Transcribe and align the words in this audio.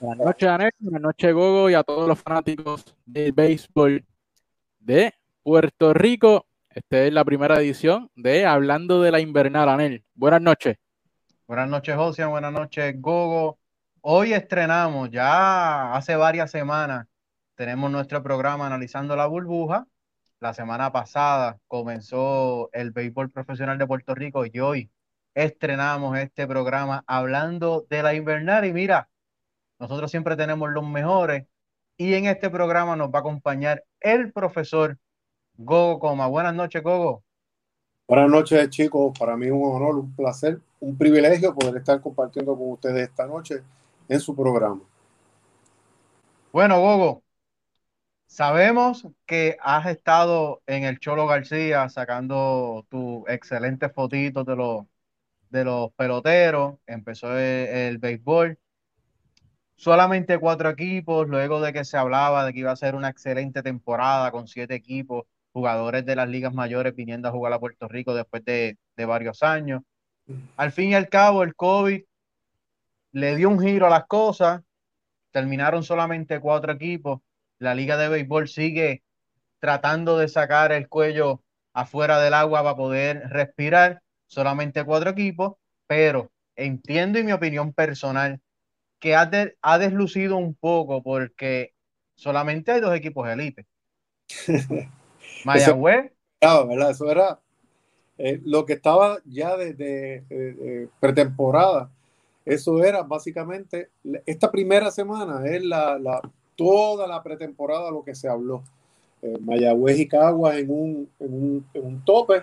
Buenas 0.00 0.24
noches, 0.24 0.48
Anel. 0.48 0.70
Buenas 0.78 1.02
noches, 1.02 1.34
Gogo, 1.34 1.68
y 1.68 1.74
a 1.74 1.82
todos 1.82 2.08
los 2.08 2.18
fanáticos 2.18 2.96
del 3.04 3.32
béisbol 3.32 4.02
de 4.80 5.12
Puerto 5.42 5.92
Rico. 5.92 6.46
Esta 6.70 7.02
es 7.02 7.12
la 7.12 7.22
primera 7.22 7.60
edición 7.60 8.10
de 8.14 8.46
Hablando 8.46 9.02
de 9.02 9.10
la 9.10 9.20
Invernal, 9.20 9.68
Anel. 9.68 10.04
Buenas 10.14 10.40
noches. 10.40 10.78
Buenas 11.46 11.68
noches, 11.68 11.94
José. 11.94 12.24
Buenas 12.24 12.52
noches, 12.54 12.94
Gogo. 12.98 13.58
Hoy 14.00 14.32
estrenamos, 14.32 15.10
ya 15.10 15.92
hace 15.92 16.16
varias 16.16 16.50
semanas, 16.50 17.06
tenemos 17.56 17.90
nuestro 17.90 18.22
programa 18.22 18.66
analizando 18.66 19.14
la 19.16 19.26
burbuja. 19.26 19.86
La 20.42 20.54
semana 20.54 20.90
pasada 20.90 21.60
comenzó 21.68 22.68
el 22.72 22.90
béisbol 22.90 23.30
profesional 23.30 23.78
de 23.78 23.86
Puerto 23.86 24.12
Rico 24.12 24.44
y 24.44 24.58
hoy 24.58 24.90
estrenamos 25.34 26.18
este 26.18 26.48
programa 26.48 27.04
hablando 27.06 27.86
de 27.88 28.02
la 28.02 28.12
invernal. 28.14 28.64
Y 28.64 28.72
mira, 28.72 29.08
nosotros 29.78 30.10
siempre 30.10 30.34
tenemos 30.34 30.68
los 30.70 30.84
mejores 30.84 31.46
y 31.96 32.14
en 32.14 32.24
este 32.24 32.50
programa 32.50 32.96
nos 32.96 33.10
va 33.10 33.18
a 33.18 33.20
acompañar 33.20 33.84
el 34.00 34.32
profesor 34.32 34.98
Gogo 35.58 36.00
Coma. 36.00 36.26
Buenas 36.26 36.54
noches, 36.54 36.82
Gogo. 36.82 37.22
Buenas 38.08 38.28
noches, 38.28 38.68
chicos. 38.70 39.16
Para 39.16 39.36
mí 39.36 39.46
es 39.46 39.52
un 39.52 39.62
honor, 39.62 39.94
un 39.94 40.12
placer, 40.12 40.58
un 40.80 40.98
privilegio 40.98 41.54
poder 41.54 41.76
estar 41.76 42.00
compartiendo 42.00 42.58
con 42.58 42.72
ustedes 42.72 43.08
esta 43.08 43.28
noche 43.28 43.62
en 44.08 44.18
su 44.18 44.34
programa. 44.34 44.80
Bueno, 46.50 46.80
Gogo, 46.80 47.22
sabemos 48.32 49.06
que 49.26 49.58
has 49.60 49.84
estado 49.84 50.62
en 50.66 50.84
el 50.84 50.98
Cholo 51.00 51.26
García 51.26 51.86
sacando 51.90 52.86
tus 52.88 53.28
excelentes 53.28 53.92
fotitos 53.92 54.46
de 54.46 54.56
los, 54.56 54.86
de 55.50 55.64
los 55.64 55.92
peloteros. 55.92 56.76
Empezó 56.86 57.36
el, 57.36 57.68
el 57.68 57.98
béisbol 57.98 58.58
solamente 59.76 60.38
cuatro 60.38 60.70
equipos, 60.70 61.28
luego 61.28 61.60
de 61.60 61.74
que 61.74 61.84
se 61.84 61.98
hablaba 61.98 62.46
de 62.46 62.54
que 62.54 62.60
iba 62.60 62.72
a 62.72 62.76
ser 62.76 62.94
una 62.94 63.10
excelente 63.10 63.62
temporada 63.62 64.30
con 64.30 64.48
siete 64.48 64.76
equipos, 64.76 65.26
jugadores 65.52 66.06
de 66.06 66.16
las 66.16 66.28
ligas 66.28 66.54
mayores 66.54 66.96
viniendo 66.96 67.28
a 67.28 67.32
jugar 67.32 67.52
a 67.52 67.60
Puerto 67.60 67.86
Rico 67.86 68.14
después 68.14 68.42
de, 68.46 68.78
de 68.96 69.04
varios 69.04 69.42
años. 69.42 69.82
Al 70.56 70.72
fin 70.72 70.90
y 70.90 70.94
al 70.94 71.10
cabo, 71.10 71.42
el 71.42 71.54
COVID 71.54 72.02
le 73.12 73.36
dio 73.36 73.50
un 73.50 73.60
giro 73.60 73.88
a 73.88 73.90
las 73.90 74.06
cosas, 74.06 74.62
terminaron 75.32 75.82
solamente 75.82 76.40
cuatro 76.40 76.72
equipos, 76.72 77.20
la 77.62 77.74
liga 77.74 77.96
de 77.96 78.08
béisbol 78.08 78.48
sigue 78.48 79.02
tratando 79.60 80.18
de 80.18 80.28
sacar 80.28 80.72
el 80.72 80.88
cuello 80.88 81.42
afuera 81.72 82.20
del 82.20 82.34
agua 82.34 82.62
para 82.62 82.76
poder 82.76 83.28
respirar, 83.30 84.02
solamente 84.26 84.84
cuatro 84.84 85.10
equipos, 85.10 85.54
pero 85.86 86.32
entiendo 86.56 87.18
y 87.18 87.24
mi 87.24 87.32
opinión 87.32 87.72
personal 87.72 88.40
que 88.98 89.14
ha, 89.14 89.26
de, 89.26 89.56
ha, 89.62 89.78
deslucido 89.78 90.36
un 90.36 90.54
poco 90.54 91.02
porque 91.02 91.72
solamente 92.16 92.72
hay 92.72 92.80
dos 92.80 92.94
equipos 92.94 93.28
élite. 93.28 93.66
Mayagüez. 95.44 96.12
Eso, 96.40 96.66
¿verdad? 96.66 96.90
Eso 96.90 97.10
era 97.10 97.40
eh, 98.18 98.40
lo 98.44 98.66
que 98.66 98.72
estaba 98.72 99.18
ya 99.24 99.56
desde 99.56 100.24
de, 100.28 100.88
pretemporada. 100.98 101.90
Eso 102.44 102.82
era 102.82 103.02
básicamente, 103.02 103.90
esta 104.26 104.50
primera 104.50 104.90
semana 104.90 105.46
es 105.46 105.62
la, 105.62 105.98
la 106.00 106.20
toda 106.56 107.06
la 107.06 107.22
pretemporada 107.22 107.90
lo 107.90 108.04
que 108.04 108.14
se 108.14 108.28
habló. 108.28 108.62
Eh, 109.22 109.38
Mayagüez 109.40 110.00
y 110.00 110.08
Caguas 110.08 110.56
en 110.56 110.70
un, 110.70 111.08
en, 111.20 111.32
un, 111.32 111.66
en 111.74 111.86
un 111.86 112.04
tope 112.04 112.42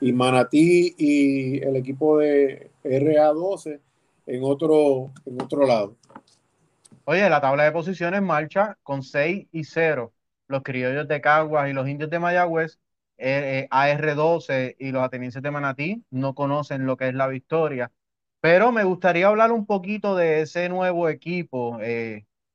y 0.00 0.12
Manatí 0.12 0.94
y 0.98 1.58
el 1.62 1.76
equipo 1.76 2.18
de 2.18 2.70
RA12 2.84 3.80
en 4.26 4.44
otro, 4.44 5.10
en 5.24 5.42
otro 5.42 5.66
lado. 5.66 5.96
Oye, 7.04 7.28
la 7.30 7.40
tabla 7.40 7.64
de 7.64 7.72
posiciones 7.72 8.20
marcha 8.20 8.76
con 8.82 9.02
6 9.02 9.46
y 9.50 9.64
0. 9.64 10.12
Los 10.48 10.62
criollos 10.62 11.08
de 11.08 11.20
Caguas 11.22 11.70
y 11.70 11.72
los 11.72 11.88
indios 11.88 12.10
de 12.10 12.18
Mayagüez, 12.18 12.78
eh, 13.16 13.66
eh, 13.66 13.68
AR12 13.70 14.76
y 14.78 14.92
los 14.92 15.02
atenienses 15.02 15.42
de 15.42 15.50
Manatí 15.50 16.04
no 16.10 16.34
conocen 16.34 16.84
lo 16.84 16.98
que 16.98 17.08
es 17.08 17.14
la 17.14 17.26
victoria. 17.26 17.90
Pero 18.40 18.70
me 18.70 18.84
gustaría 18.84 19.26
hablar 19.26 19.50
un 19.50 19.64
poquito 19.66 20.14
de 20.14 20.42
ese 20.42 20.68
nuevo 20.68 21.08
equipo, 21.08 21.80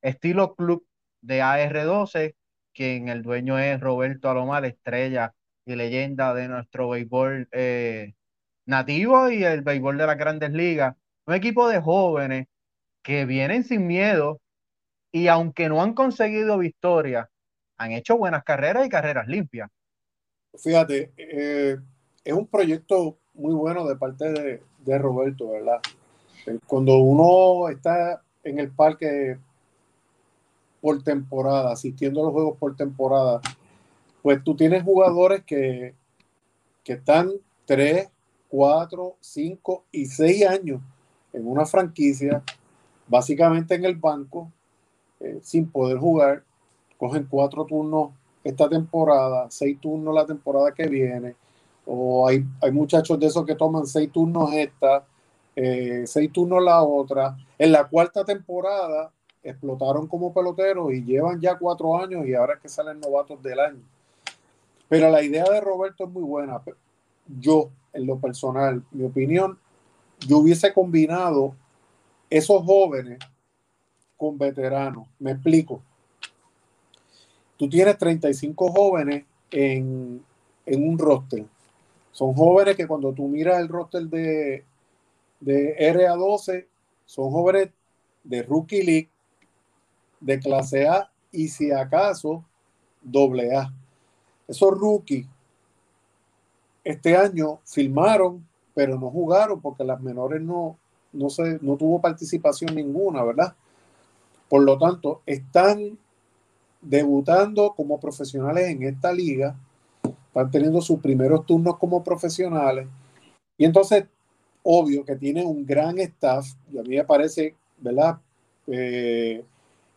estilo 0.02 0.56
club 0.56 0.86
de 1.23 1.41
AR12, 1.41 2.35
quien 2.73 3.09
el 3.09 3.23
dueño 3.23 3.57
es 3.57 3.79
Roberto 3.79 4.29
Alomar, 4.29 4.66
estrella 4.66 5.34
y 5.66 5.75
leyenda 5.75 6.34
de 6.34 6.47
nuestro 6.47 6.89
béisbol 6.89 7.47
eh, 7.51 8.13
nativo 8.66 9.29
y 9.29 9.44
el 9.44 9.62
béisbol 9.62 9.97
de 9.97 10.07
las 10.07 10.17
grandes 10.17 10.51
ligas 10.51 10.95
un 11.25 11.33
equipo 11.33 11.67
de 11.69 11.81
jóvenes 11.81 12.47
que 13.01 13.25
vienen 13.25 13.63
sin 13.63 13.88
miedo 13.88 14.41
y 15.12 15.28
aunque 15.28 15.69
no 15.69 15.81
han 15.81 15.94
conseguido 15.94 16.57
victoria, 16.57 17.29
han 17.78 17.91
hecho 17.91 18.17
buenas 18.17 18.44
carreras 18.44 18.85
y 18.85 18.89
carreras 18.89 19.28
limpias. 19.28 19.69
Fíjate, 20.57 21.12
eh, 21.17 21.78
es 22.23 22.33
un 22.33 22.47
proyecto 22.47 23.19
muy 23.33 23.53
bueno 23.53 23.88
de 23.88 23.95
parte 23.95 24.31
de, 24.31 24.63
de, 24.79 24.97
Roberto, 24.97 25.51
¿verdad? 25.51 25.79
Cuando 26.67 26.97
uno 26.97 27.69
está 27.69 28.22
en 28.44 28.59
el 28.59 28.72
parque 28.72 29.38
por 30.83 31.01
temporada, 31.01 31.71
asistiendo 31.71 32.19
a 32.19 32.23
los 32.25 32.33
juegos 32.33 32.57
por 32.57 32.75
temporada, 32.75 33.39
pues 34.21 34.44
tú 34.44 34.53
tienes 34.53 34.83
jugadores 34.83 35.41
que, 35.45 35.95
que 36.83 36.94
están 36.94 37.31
3, 37.63 38.09
4, 38.49 39.16
5 39.21 39.83
y 39.94 40.05
6 40.07 40.45
años 40.45 40.81
en 41.31 41.47
una 41.47 41.66
franquicia, 41.66 42.44
básicamente 43.07 43.75
en 43.75 43.85
el 43.85 43.95
banco, 43.95 44.51
eh, 45.21 45.39
sin 45.41 45.71
poder 45.71 45.99
jugar, 45.99 46.44
cogen 46.97 47.27
cuatro 47.29 47.63
turnos 47.63 48.09
esta 48.44 48.67
temporada, 48.67 49.47
seis 49.50 49.79
turnos 49.79 50.13
la 50.13 50.25
temporada 50.25 50.73
que 50.73 50.85
viene, 50.89 51.33
o 51.85 52.27
hay, 52.27 52.45
hay 52.61 52.71
muchachos 52.73 53.17
de 53.17 53.27
esos 53.27 53.45
que 53.45 53.55
toman 53.55 53.88
seis 53.88 54.11
turnos 54.11 54.51
esta, 54.51 55.05
eh, 55.55 56.03
seis 56.05 56.29
turnos 56.33 56.61
la 56.61 56.83
otra. 56.83 57.38
En 57.57 57.71
la 57.71 57.88
cuarta 57.88 58.25
temporada 58.25 59.13
explotaron 59.44 60.08
como 60.08 60.34
peloteros 60.34 60.94
y 60.94 61.04
llevan 61.04 61.40
ya 61.42 61.58
cuatro 61.58 61.98
años 61.98 62.26
y 62.26 62.34
ahora 62.34 62.56
es 62.56 62.62
que 62.62 62.70
salen 62.70 63.00
novatos 63.00 63.42
del 63.44 63.59
año. 63.59 63.81
Pero 64.88 65.09
la 65.09 65.22
idea 65.22 65.44
de 65.44 65.59
Roberto 65.59 66.06
es 66.06 66.09
muy 66.09 66.24
buena. 66.24 66.62
Yo, 67.40 67.70
en 67.92 68.06
lo 68.06 68.20
personal, 68.20 68.84
mi 68.92 69.04
opinión, 69.04 69.59
yo 70.28 70.38
hubiese 70.38 70.74
combinado 70.74 71.56
esos 72.30 72.64
jóvenes 72.64 73.20
con 74.18 74.38
veteranos. 74.38 75.08
Me 75.20 75.31
explico. 75.31 75.81
Tú 77.58 77.70
tienes 77.70 77.98
35 77.98 78.72
jóvenes 78.72 79.25
en, 79.52 80.24
en 80.66 80.88
un 80.88 80.98
roster. 80.98 81.46
Son 82.12 82.34
jóvenes 82.34 82.75
que 82.75 82.88
cuando 82.88 83.12
tú 83.14 83.28
miras 83.28 83.60
el 83.60 83.68
roster 83.68 84.04
de, 84.04 84.64
de 85.40 85.75
RA12, 85.94 86.68
son 87.06 87.31
jóvenes 87.31 87.70
de 88.24 88.44
Rookie 88.44 88.84
League, 88.84 89.10
de 90.23 90.39
clase 90.39 90.88
A 90.88 91.09
y 91.31 91.47
si 91.47 91.72
acaso 91.72 92.44
doble 93.01 93.56
A. 93.56 93.73
Esos 94.47 94.78
rookies 94.78 95.28
este 96.84 97.16
año 97.16 97.59
firmaron 97.63 98.45
pero 98.73 99.00
no 99.00 99.09
jugaron 99.09 99.62
porque 99.62 99.83
las 99.83 100.01
menores 100.01 100.41
no, 100.41 100.78
no, 101.12 101.29
se, 101.29 101.59
no 101.62 101.78
tuvo 101.78 102.01
participación 102.01 102.75
ninguna, 102.75 103.24
¿verdad? 103.24 103.56
Por 104.50 104.63
lo 104.63 104.77
tanto, 104.77 105.21
están 105.25 105.98
debutando 106.81 107.74
como 107.75 108.00
profesionales 108.00 108.69
en 108.69 108.83
esta 108.83 109.13
liga, 109.13 109.56
están 110.27 110.51
teniendo 110.51 110.81
sus 110.81 111.00
primeros 111.00 111.45
turnos 111.45 111.77
como 111.77 112.03
profesionales, 112.03 112.88
y 113.57 113.65
entonces, 113.65 114.06
obvio 114.63 115.06
que 115.06 115.15
tienen 115.15 115.45
un 115.45 115.65
gran 115.65 116.00
staff, 116.00 116.48
y 116.71 116.80
a 116.80 116.83
mí 116.83 116.95
me 116.95 117.03
parece, 117.03 117.56
¿verdad? 117.77 118.18
Eh, 118.68 119.44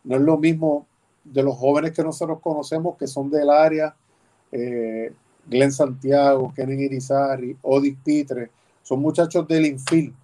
no 0.06 0.16
es 0.16 0.22
lo 0.22 0.38
mismo 0.38 0.86
de 1.24 1.42
los 1.42 1.56
jóvenes 1.56 1.92
que 1.92 2.02
nosotros 2.02 2.40
conocemos, 2.40 2.96
que 2.96 3.06
son 3.06 3.28
del 3.28 3.50
área, 3.50 3.94
eh, 4.52 5.12
Glenn 5.46 5.72
Santiago, 5.72 6.52
Kenen 6.54 6.80
Irizarry, 6.80 7.56
Odis 7.62 7.96
Pitre, 8.02 8.50
son 8.82 9.00
muchachos 9.00 9.46
del 9.48 9.66
infield. 9.66 10.14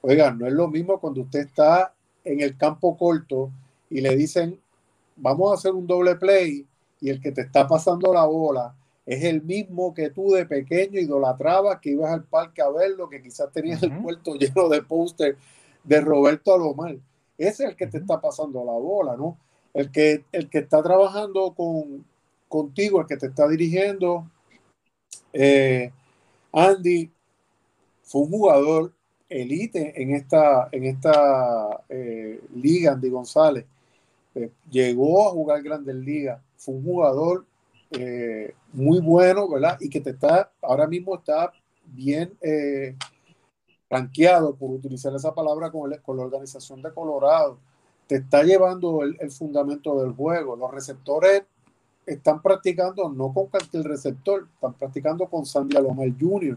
Oigan, 0.00 0.38
no 0.38 0.46
es 0.46 0.52
lo 0.52 0.68
mismo 0.68 0.98
cuando 0.98 1.20
usted 1.20 1.40
está 1.40 1.92
en 2.24 2.40
el 2.40 2.56
campo 2.56 2.96
corto 2.96 3.50
y 3.90 4.00
le 4.00 4.16
dicen, 4.16 4.58
vamos 5.16 5.50
a 5.50 5.54
hacer 5.54 5.72
un 5.72 5.86
doble 5.86 6.16
play 6.16 6.66
y 7.00 7.10
el 7.10 7.20
que 7.20 7.32
te 7.32 7.42
está 7.42 7.66
pasando 7.68 8.12
la 8.12 8.24
bola 8.24 8.74
es 9.04 9.24
el 9.24 9.42
mismo 9.42 9.94
que 9.94 10.10
tú 10.10 10.32
de 10.32 10.44
pequeño 10.44 11.00
idolatrabas, 11.00 11.80
que 11.80 11.90
ibas 11.90 12.12
al 12.12 12.24
parque 12.24 12.60
a 12.60 12.68
verlo, 12.68 13.08
que 13.08 13.22
quizás 13.22 13.50
tenías 13.50 13.82
el 13.82 13.96
puerto 14.02 14.34
lleno 14.34 14.68
de 14.68 14.82
póster 14.82 15.38
de 15.82 16.00
Roberto 16.02 16.54
Alomar. 16.54 16.96
Ese 17.38 17.64
es 17.64 17.70
el 17.70 17.76
que 17.76 17.86
te 17.86 17.98
está 17.98 18.20
pasando 18.20 18.64
la 18.64 18.72
bola, 18.72 19.16
¿no? 19.16 19.38
El 19.72 19.92
que, 19.92 20.24
el 20.32 20.50
que 20.50 20.58
está 20.58 20.82
trabajando 20.82 21.54
con, 21.54 22.04
contigo, 22.48 23.00
el 23.00 23.06
que 23.06 23.16
te 23.16 23.26
está 23.26 23.46
dirigiendo, 23.46 24.28
eh, 25.32 25.92
Andy, 26.52 27.10
fue 28.02 28.22
un 28.22 28.30
jugador 28.30 28.92
elite 29.28 30.02
en 30.02 30.14
esta, 30.14 30.68
en 30.72 30.84
esta 30.86 31.84
eh, 31.88 32.40
liga, 32.54 32.92
Andy 32.92 33.10
González. 33.10 33.66
Eh, 34.34 34.50
llegó 34.70 35.28
a 35.28 35.30
jugar 35.30 35.62
Grandes 35.62 35.94
Ligas, 35.94 36.40
fue 36.56 36.74
un 36.74 36.84
jugador 36.84 37.44
muy 38.72 39.00
bueno, 39.00 39.48
¿verdad? 39.48 39.78
Y 39.80 39.88
que 39.88 40.00
te 40.00 40.10
está, 40.10 40.52
ahora 40.60 40.86
mismo 40.86 41.16
está 41.16 41.50
bien 41.86 42.36
ranqueado, 43.90 44.54
por 44.54 44.70
utilizar 44.70 45.14
esa 45.14 45.34
palabra, 45.34 45.70
con, 45.70 45.90
con, 46.02 46.16
la 46.16 46.24
organización 46.24 46.82
de 46.82 46.92
Colorado. 46.92 47.58
Te 48.06 48.16
está 48.16 48.42
llevando 48.42 49.02
el, 49.02 49.16
el, 49.20 49.30
fundamento 49.30 50.00
del 50.00 50.12
juego. 50.12 50.56
Los 50.56 50.70
receptores 50.70 51.42
están 52.06 52.40
practicando 52.40 53.08
no 53.08 53.32
con 53.32 53.46
cualquier 53.46 53.84
receptor, 53.84 54.48
están 54.54 54.74
practicando 54.74 55.26
con 55.26 55.44
Sandy 55.44 55.76
Alomar 55.76 56.08
Jr., 56.18 56.56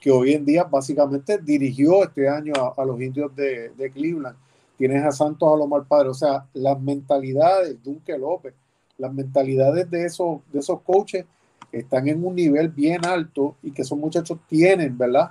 que 0.00 0.10
hoy 0.10 0.32
en 0.32 0.44
día 0.44 0.64
básicamente 0.64 1.38
dirigió 1.38 2.04
este 2.04 2.28
año 2.28 2.52
a, 2.76 2.84
los 2.84 3.00
indios 3.00 3.34
de, 3.34 3.70
de, 3.70 3.90
Cleveland. 3.90 4.36
Tienes 4.76 5.04
a 5.04 5.10
Santos 5.10 5.52
Alomar 5.52 5.84
Padre, 5.84 6.10
o 6.10 6.14
sea, 6.14 6.46
las 6.54 6.80
mentalidades, 6.80 7.70
de 7.70 7.74
Dunque 7.82 8.16
López, 8.16 8.54
las 8.96 9.12
mentalidades 9.12 9.90
de 9.90 10.04
esos, 10.04 10.40
de 10.52 10.60
esos 10.60 10.80
coaches 10.82 11.24
están 11.72 12.08
en 12.08 12.24
un 12.24 12.34
nivel 12.34 12.68
bien 12.68 13.04
alto 13.04 13.56
y 13.62 13.72
que 13.72 13.82
esos 13.82 13.98
muchachos 13.98 14.38
tienen, 14.48 14.96
¿verdad? 14.96 15.30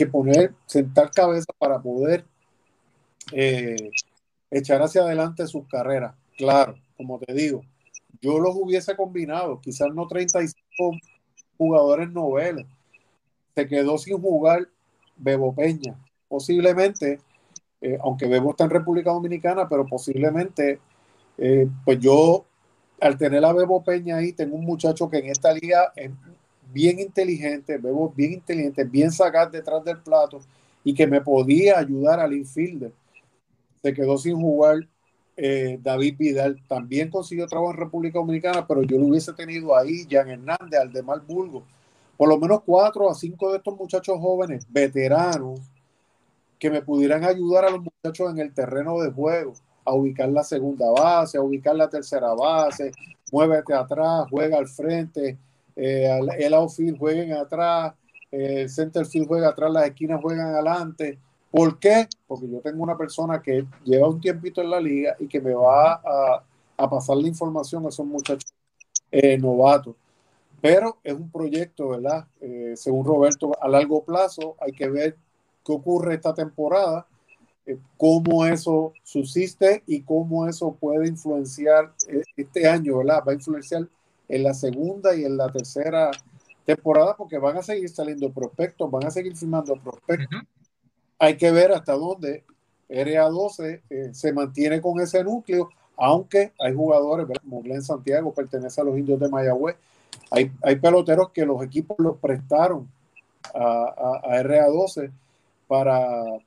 Que 0.00 0.06
poner, 0.06 0.54
sentar 0.64 1.10
cabeza 1.10 1.52
para 1.58 1.78
poder 1.78 2.24
eh, 3.32 3.90
echar 4.50 4.80
hacia 4.80 5.02
adelante 5.02 5.46
sus 5.46 5.68
carreras. 5.68 6.14
Claro, 6.38 6.74
como 6.96 7.18
te 7.18 7.34
digo, 7.34 7.60
yo 8.22 8.38
los 8.38 8.56
hubiese 8.56 8.96
combinado, 8.96 9.60
quizás 9.60 9.88
no 9.92 10.06
35 10.06 10.56
jugadores 11.58 12.10
noveles. 12.12 12.66
Se 13.54 13.68
quedó 13.68 13.98
sin 13.98 14.18
jugar 14.18 14.70
Bebo 15.18 15.54
Peña. 15.54 16.02
Posiblemente, 16.30 17.20
eh, 17.82 17.98
aunque 18.02 18.26
Bebo 18.26 18.52
está 18.52 18.64
en 18.64 18.70
República 18.70 19.10
Dominicana, 19.10 19.68
pero 19.68 19.84
posiblemente, 19.84 20.80
eh, 21.36 21.68
pues 21.84 21.98
yo 21.98 22.46
al 23.02 23.18
tener 23.18 23.44
a 23.44 23.52
Bebo 23.52 23.84
Peña 23.84 24.16
ahí, 24.16 24.32
tengo 24.32 24.56
un 24.56 24.64
muchacho 24.64 25.10
que 25.10 25.18
en 25.18 25.26
esta 25.26 25.52
liga 25.52 25.92
es 25.94 26.10
bien 26.72 26.98
inteligente, 26.98 27.78
Bebo 27.78 28.12
bien 28.14 28.34
inteligente, 28.34 28.84
bien 28.84 29.10
sagaz 29.10 29.50
detrás 29.50 29.84
del 29.84 29.98
plato 29.98 30.40
y 30.84 30.94
que 30.94 31.06
me 31.06 31.20
podía 31.20 31.78
ayudar 31.78 32.20
al 32.20 32.32
infielder. 32.32 32.92
Se 33.82 33.92
quedó 33.94 34.18
sin 34.18 34.36
jugar 34.36 34.86
eh, 35.36 35.78
David 35.82 36.16
Vidal. 36.18 36.62
También 36.68 37.10
consiguió 37.10 37.46
trabajo 37.46 37.72
en 37.72 37.78
República 37.78 38.18
Dominicana, 38.18 38.66
pero 38.66 38.82
yo 38.82 38.98
lo 38.98 39.06
hubiese 39.06 39.32
tenido 39.32 39.76
ahí, 39.76 40.06
Jan 40.10 40.28
Hernández, 40.28 40.80
Aldemar 40.80 41.20
Burgo. 41.26 41.62
Por 42.16 42.28
lo 42.28 42.38
menos 42.38 42.60
cuatro 42.64 43.10
a 43.10 43.14
cinco 43.14 43.50
de 43.50 43.58
estos 43.58 43.74
muchachos 43.76 44.18
jóvenes, 44.20 44.66
veteranos, 44.68 45.60
que 46.58 46.70
me 46.70 46.82
pudieran 46.82 47.24
ayudar 47.24 47.64
a 47.64 47.70
los 47.70 47.80
muchachos 47.80 48.30
en 48.30 48.38
el 48.38 48.52
terreno 48.52 49.00
de 49.00 49.10
juego 49.10 49.54
a 49.84 49.94
ubicar 49.94 50.28
la 50.28 50.44
segunda 50.44 50.90
base, 50.90 51.38
a 51.38 51.42
ubicar 51.42 51.74
la 51.74 51.88
tercera 51.88 52.34
base, 52.34 52.92
muévete 53.32 53.72
atrás, 53.72 54.26
juega 54.30 54.58
al 54.58 54.68
frente, 54.68 55.38
eh, 55.80 56.20
el 56.38 56.54
outfield 56.54 56.98
jueguen 56.98 57.32
atrás, 57.32 57.94
el 58.30 58.68
center 58.68 59.06
field 59.06 59.26
juega 59.26 59.48
atrás, 59.48 59.72
las 59.72 59.86
esquinas 59.86 60.20
juegan 60.20 60.54
adelante. 60.54 61.18
¿Por 61.50 61.78
qué? 61.78 62.06
Porque 62.26 62.48
yo 62.48 62.60
tengo 62.60 62.82
una 62.82 62.96
persona 62.96 63.42
que 63.42 63.66
lleva 63.84 64.08
un 64.08 64.20
tiempito 64.20 64.60
en 64.60 64.70
la 64.70 64.80
liga 64.80 65.16
y 65.18 65.26
que 65.26 65.40
me 65.40 65.54
va 65.54 65.94
a, 65.94 66.44
pasar 66.88 67.16
la 67.16 67.28
información 67.28 67.84
a 67.84 67.88
esos 67.88 68.06
muchachos 68.06 68.54
eh, 69.10 69.36
novatos. 69.36 69.96
Pero 70.60 70.98
es 71.02 71.14
un 71.14 71.30
proyecto, 71.30 71.88
¿verdad? 71.88 72.26
Eh, 72.40 72.74
según 72.76 73.04
Roberto, 73.04 73.52
a 73.60 73.68
largo 73.68 74.04
plazo 74.04 74.56
hay 74.60 74.72
que 74.72 74.88
ver 74.88 75.16
qué 75.64 75.72
ocurre 75.72 76.14
esta 76.14 76.32
temporada 76.34 77.06
eh, 77.70 77.78
cómo 77.96 78.46
eso 78.46 78.92
subsiste 79.04 79.82
y 79.86 80.02
cómo 80.02 80.48
eso 80.48 80.76
puede 80.80 81.06
influenciar 81.06 81.92
eh, 82.08 82.22
este 82.36 82.66
año, 82.66 82.98
¿verdad? 82.98 83.22
Va 83.26 83.32
a 83.32 83.34
influenciar 83.34 83.86
en 84.30 84.44
la 84.44 84.54
segunda 84.54 85.14
y 85.14 85.24
en 85.24 85.36
la 85.36 85.50
tercera 85.50 86.10
temporada 86.64 87.16
porque 87.16 87.38
van 87.38 87.56
a 87.56 87.62
seguir 87.62 87.88
saliendo 87.88 88.30
prospectos, 88.30 88.90
van 88.90 89.06
a 89.06 89.10
seguir 89.10 89.36
firmando 89.36 89.74
prospectos. 89.74 90.28
Uh 90.30 90.44
-huh. 90.44 90.46
Hay 91.18 91.36
que 91.36 91.50
ver 91.50 91.72
hasta 91.72 91.94
dónde 91.94 92.44
RA12 92.88 93.82
eh, 93.90 94.10
se 94.12 94.32
mantiene 94.32 94.80
con 94.80 95.00
ese 95.00 95.22
núcleo, 95.24 95.68
aunque 95.96 96.52
hay 96.58 96.74
jugadores, 96.74 97.26
¿verdad? 97.26 97.42
como 97.42 97.62
Glenn 97.62 97.82
Santiago, 97.82 98.32
pertenece 98.32 98.80
a 98.80 98.84
los 98.84 98.96
indios 98.96 99.18
de 99.20 99.28
Mayagüez. 99.28 99.76
Hay, 100.30 100.50
hay 100.62 100.76
peloteros 100.76 101.30
que 101.30 101.44
los 101.44 101.62
equipos 101.62 101.96
los 101.98 102.16
prestaron 102.18 102.88
a, 103.52 103.60
a, 103.60 104.38
a 104.38 104.42
RA12 104.42 105.10
para, 105.66 106.38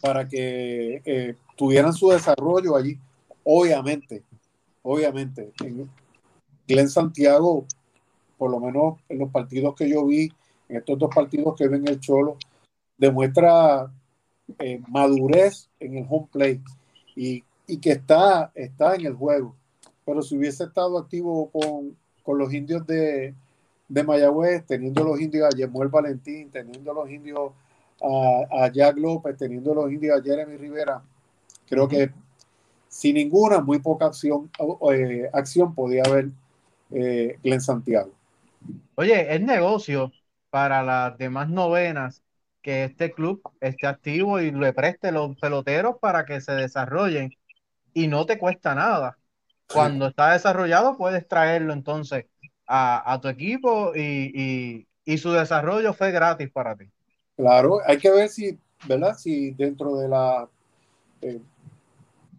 para 0.00 0.28
que 0.28 1.02
eh, 1.04 1.34
tuvieran 1.56 1.92
su 1.92 2.10
desarrollo 2.10 2.76
allí. 2.76 2.98
Obviamente, 3.44 4.22
obviamente, 4.82 5.52
en 5.64 5.88
Glenn 6.68 6.88
Santiago, 6.88 7.64
por 8.36 8.50
lo 8.50 8.60
menos 8.60 9.00
en 9.08 9.18
los 9.18 9.30
partidos 9.30 9.74
que 9.74 9.88
yo 9.88 10.06
vi, 10.06 10.30
en 10.68 10.76
estos 10.76 10.98
dos 10.98 11.12
partidos 11.12 11.56
que 11.56 11.66
ven 11.66 11.88
el 11.88 11.98
Cholo, 11.98 12.36
demuestra 12.98 13.90
eh, 14.58 14.80
madurez 14.88 15.68
en 15.80 15.96
el 15.96 16.06
home 16.08 16.28
play 16.30 16.60
y, 17.16 17.42
y, 17.66 17.78
que 17.78 17.92
está, 17.92 18.52
está 18.54 18.94
en 18.94 19.06
el 19.06 19.14
juego. 19.14 19.56
Pero 20.04 20.22
si 20.22 20.36
hubiese 20.36 20.64
estado 20.64 20.98
activo 20.98 21.50
con, 21.50 21.96
con 22.22 22.38
los 22.38 22.52
indios 22.52 22.86
de, 22.86 23.34
de 23.88 24.04
Mayagüez, 24.04 24.64
teniendo 24.66 25.04
los 25.04 25.20
indios 25.20 25.46
a 25.46 25.56
Yemuel 25.56 25.88
Valentín, 25.88 26.50
teniendo 26.50 26.92
los 26.92 27.10
indios 27.10 27.52
a, 28.02 28.64
a, 28.64 28.72
Jack 28.72 28.98
López, 28.98 29.36
teniendo 29.36 29.74
los 29.74 29.90
indios 29.90 30.18
a 30.18 30.22
Jeremy 30.22 30.56
Rivera, 30.56 31.02
creo 31.66 31.88
que 31.88 32.10
sin 32.88 33.14
ninguna, 33.14 33.60
muy 33.60 33.78
poca 33.80 34.06
acción, 34.06 34.50
eh, 34.92 35.28
acción 35.32 35.74
podía 35.74 36.02
haber 36.04 36.30
eh, 36.90 37.38
Glenn 37.42 37.60
Santiago. 37.60 38.12
Oye, 38.94 39.34
es 39.34 39.40
negocio 39.40 40.12
para 40.50 40.82
las 40.82 41.16
demás 41.18 41.48
novenas 41.48 42.24
que 42.62 42.84
este 42.84 43.12
club 43.12 43.42
esté 43.60 43.86
activo 43.86 44.40
y 44.40 44.50
le 44.50 44.72
preste 44.72 45.12
los 45.12 45.36
peloteros 45.38 45.96
para 46.00 46.24
que 46.24 46.40
se 46.40 46.52
desarrollen 46.52 47.30
y 47.94 48.08
no 48.08 48.26
te 48.26 48.38
cuesta 48.38 48.74
nada. 48.74 49.18
Cuando 49.70 50.06
sí. 50.06 50.08
está 50.08 50.32
desarrollado 50.32 50.96
puedes 50.98 51.28
traerlo 51.28 51.72
entonces 51.72 52.26
a, 52.66 53.12
a 53.12 53.20
tu 53.20 53.28
equipo 53.28 53.92
y, 53.94 54.32
y, 54.34 54.88
y 55.04 55.18
su 55.18 55.32
desarrollo 55.32 55.94
fue 55.94 56.12
gratis 56.12 56.50
para 56.50 56.76
ti. 56.76 56.90
Claro, 57.36 57.80
hay 57.86 57.98
que 57.98 58.10
ver 58.10 58.28
si, 58.28 58.58
¿verdad? 58.86 59.14
Si 59.16 59.52
dentro 59.52 59.96
de 59.96 60.08
las 60.08 60.48
eh, 61.22 61.40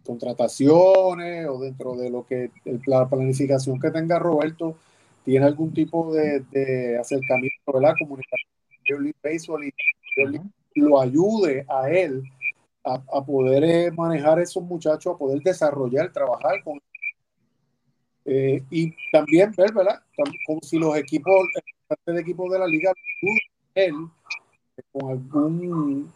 contrataciones 0.04 1.46
o 1.48 1.58
dentro 1.60 1.94
de 1.96 2.10
lo 2.10 2.26
que 2.26 2.50
la 2.86 3.08
planificación 3.08 3.78
que 3.80 3.90
tenga 3.90 4.18
Roberto 4.18 4.76
tiene 5.24 5.46
algún 5.46 5.72
tipo 5.72 6.12
de, 6.12 6.40
de 6.50 6.98
acercamiento, 6.98 7.72
¿verdad? 7.72 7.94
Comunicación 7.98 8.50
Baseball 9.22 9.64
y 9.64 9.72
lo 10.74 11.00
ayude 11.00 11.64
a 11.68 11.90
él 11.90 12.24
a, 12.84 12.94
a 12.94 13.24
poder 13.24 13.64
eh, 13.64 13.90
manejar 13.90 14.40
esos 14.40 14.62
muchachos, 14.62 15.14
a 15.14 15.18
poder 15.18 15.40
desarrollar, 15.42 16.12
trabajar 16.12 16.62
con 16.64 16.80
eh, 18.24 18.62
y 18.70 18.94
también 19.12 19.52
ver, 19.56 19.72
¿verdad? 19.72 20.00
Como 20.46 20.60
si 20.62 20.78
los 20.78 20.96
equipos, 20.96 21.32
el 22.06 22.18
equipo 22.18 22.50
de 22.52 22.58
la 22.58 22.66
liga, 22.66 22.92
él 23.74 23.94
con 24.92 25.10
algún 25.10 26.12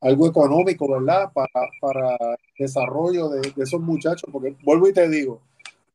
algo 0.00 0.28
económico, 0.28 0.90
¿verdad? 0.90 1.30
Para, 1.32 1.68
para 1.80 2.16
desarrollo 2.58 3.28
de, 3.28 3.52
de, 3.54 3.62
esos 3.62 3.80
muchachos, 3.80 4.28
porque 4.32 4.56
vuelvo 4.62 4.88
y 4.88 4.92
te 4.92 5.08
digo, 5.08 5.40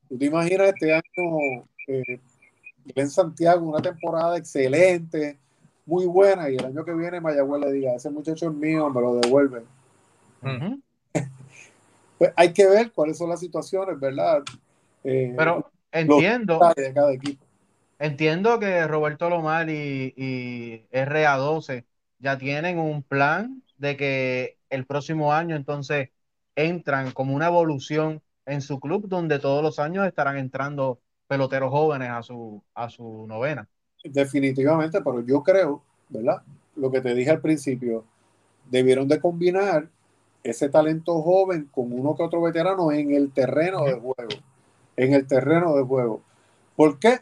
tú 0.07 0.17
te 0.17 0.25
imaginas 0.25 0.69
este 0.69 0.93
año 0.93 1.65
eh, 1.87 2.19
en 2.95 3.09
Santiago, 3.09 3.67
una 3.67 3.81
temporada 3.81 4.37
excelente, 4.37 5.37
muy 5.85 6.05
buena, 6.05 6.49
y 6.49 6.55
el 6.55 6.65
año 6.65 6.85
que 6.85 6.93
viene 6.93 7.19
Mayagüez 7.19 7.61
le 7.61 7.71
diga, 7.71 7.95
ese 7.95 8.09
muchacho 8.09 8.49
es 8.49 8.53
mío, 8.53 8.89
me 8.89 9.01
lo 9.01 9.15
devuelven. 9.15 9.63
Uh 10.41 10.47
-huh. 10.47 10.81
pues 12.17 12.33
hay 12.35 12.53
que 12.53 12.67
ver 12.67 12.91
cuáles 12.91 13.17
son 13.17 13.29
las 13.29 13.39
situaciones, 13.39 13.99
¿verdad? 13.99 14.43
Eh, 15.03 15.33
Pero 15.35 15.71
entiendo. 15.91 16.59
De 16.75 16.93
cada 16.93 17.13
equipo. 17.13 17.43
Entiendo 17.99 18.59
que 18.59 18.87
Roberto 18.87 19.29
Lomar 19.29 19.69
y, 19.69 20.13
y 20.15 20.83
RA12 20.91 21.85
ya 22.19 22.37
tienen 22.37 22.79
un 22.79 23.03
plan 23.03 23.61
de 23.77 23.97
que 23.97 24.57
el 24.69 24.85
próximo 24.85 25.33
año 25.33 25.55
entonces 25.55 26.09
entran 26.55 27.11
como 27.11 27.35
una 27.35 27.47
evolución 27.47 28.21
en 28.45 28.61
su 28.61 28.79
club 28.79 29.07
donde 29.07 29.39
todos 29.39 29.63
los 29.63 29.79
años 29.79 30.05
estarán 30.05 30.37
entrando 30.37 30.99
peloteros 31.27 31.71
jóvenes 31.71 32.09
a 32.09 32.21
su, 32.23 32.61
a 32.73 32.89
su 32.89 33.25
novena. 33.27 33.67
Definitivamente, 34.03 35.01
pero 35.01 35.21
yo 35.25 35.43
creo, 35.43 35.81
¿verdad? 36.09 36.41
Lo 36.75 36.91
que 36.91 37.01
te 37.01 37.13
dije 37.13 37.31
al 37.31 37.41
principio, 37.41 38.03
debieron 38.69 39.07
de 39.07 39.19
combinar 39.19 39.87
ese 40.43 40.69
talento 40.69 41.21
joven 41.21 41.69
con 41.71 41.93
uno 41.93 42.15
que 42.15 42.23
otro 42.23 42.41
veterano 42.41 42.91
en 42.91 43.11
el 43.11 43.31
terreno 43.31 43.85
de 43.85 43.93
juego. 43.93 44.29
En 44.97 45.13
el 45.13 45.27
terreno 45.27 45.75
de 45.75 45.83
juego. 45.83 46.21
¿Por 46.75 46.99
qué? 46.99 47.19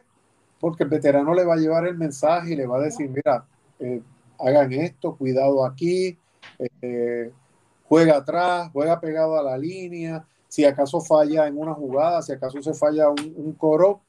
Porque 0.60 0.84
el 0.84 0.90
veterano 0.90 1.34
le 1.34 1.46
va 1.46 1.56
a 1.56 1.58
llevar 1.58 1.86
el 1.88 1.98
mensaje 1.98 2.54
y 2.54 2.56
le 2.56 2.66
va 2.66 2.78
a 2.78 2.82
decir, 2.82 3.10
mira, 3.10 3.46
eh, 3.80 4.02
hagan 4.40 4.72
esto, 4.74 5.16
cuidado 5.16 5.66
aquí, 5.66 6.18
eh, 6.82 7.32
juega 7.90 8.18
atrás, 8.18 8.70
juega 8.72 9.02
pegado 9.02 9.38
a 9.38 9.44
la 9.44 9.58
línea, 9.58 10.24
si 10.48 10.64
acaso 10.64 11.02
falla 11.02 11.48
en 11.48 11.58
una 11.58 11.74
jugada, 11.74 12.22
si 12.22 12.32
acaso 12.32 12.62
se 12.62 12.76
falla 12.76 13.10
un, 13.10 13.54
coro, 13.54 14.02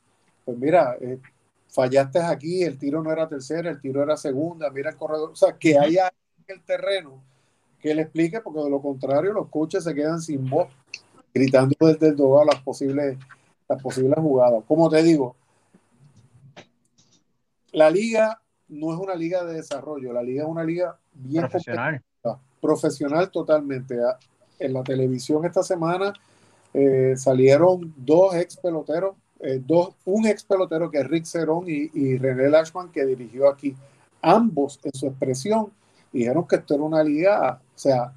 pues 0.45 0.59
mira, 0.59 0.97
eh, 1.01 1.19
fallaste 1.69 2.19
aquí, 2.19 2.63
el 2.63 2.79
tiro 2.79 3.03
no 3.03 3.11
era 3.11 3.27
tercera, 3.27 3.71
el 3.71 3.81
tiro 3.81 4.03
era 4.03 4.19
segunda, 4.19 4.71
mira 4.71 4.91
el 4.91 4.97
corredor, 4.97 5.31
o 5.31 5.35
sea, 5.35 5.57
que 5.57 5.79
haya 5.79 6.13
en 6.47 6.57
el 6.57 6.63
terreno 6.63 7.23
que 7.81 7.95
le 7.95 8.03
explique, 8.03 8.41
porque 8.41 8.61
de 8.61 8.69
lo 8.69 8.83
contrario 8.83 9.33
los 9.33 9.49
coches 9.49 9.83
se 9.83 9.95
quedan 9.95 10.21
sin 10.21 10.49
voz, 10.49 10.69
gritando 11.33 11.75
desde 11.81 12.09
el 12.09 12.17
dogado 12.17 12.45
las 12.53 12.61
posibles, 12.63 13.17
las 13.67 13.83
posibles 13.83 14.19
jugadas. 14.19 14.63
Como 14.69 14.91
te 14.91 15.03
digo, 15.03 15.37
la 17.73 17.89
liga 17.91 18.43
no 18.69 18.93
es 18.93 19.01
una 19.01 19.15
liga 19.15 19.43
de 19.45 19.55
desarrollo, 19.55 20.13
la 20.13 20.23
liga 20.23 20.43
es 20.43 20.49
una 20.51 20.65
liga 20.65 20.99
bien 21.15 21.49
profesional. 21.49 22.03
Profesional 22.61 23.31
totalmente. 23.31 23.99
Ah, 24.03 24.19
en 24.59 24.75
la 24.75 24.85
televisión 24.85 25.45
esta 25.45 25.63
semana 25.63 26.13
eh, 26.73 27.15
salieron 27.17 27.93
dos 27.97 28.35
ex 28.35 28.57
peloteros, 28.57 29.17
eh, 29.41 29.61
dos, 29.65 29.95
un 30.05 30.27
ex 30.27 30.45
pelotero 30.45 30.91
que 30.91 30.99
es 30.99 31.09
Rick 31.09 31.25
Cerón 31.25 31.65
y, 31.67 32.19
René 32.19 32.49
Lashman 32.49 32.93
que 32.93 33.05
dirigió 33.05 33.49
aquí. 33.49 33.75
Ambos 34.23 34.79
en 34.85 34.93
su 34.93 35.07
expresión 35.07 35.73
dijeron 36.13 36.47
que 36.47 36.57
esto 36.57 36.75
era 36.75 36.83
una 36.83 37.03
liga, 37.03 37.61
o 37.75 37.79
sea, 37.79 38.13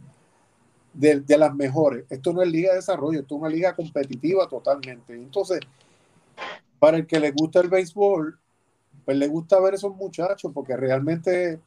de, 0.94 1.22
de, 1.22 1.38
las 1.38 1.56
mejores. 1.56 2.06
Esto 2.10 2.34
no 2.34 2.42
es 2.42 2.50
liga 2.50 2.72
de 2.72 2.78
desarrollo, 2.78 3.22
esto 3.22 3.36
es 3.36 3.42
una 3.42 3.50
liga 3.50 3.74
competitiva 3.74 4.48
totalmente. 4.48 5.14
Entonces, 5.14 5.62
para 6.78 6.98
el 6.98 7.08
que 7.08 7.20
le 7.20 7.32
gusta 7.32 7.62
el 7.62 7.70
béisbol, 7.70 8.38
pues 9.06 9.18
le 9.18 9.28
gusta 9.28 9.60
ver 9.60 9.76
esos 9.76 9.96
muchachos 9.96 10.52
porque 10.54 10.76
realmente 10.76 11.60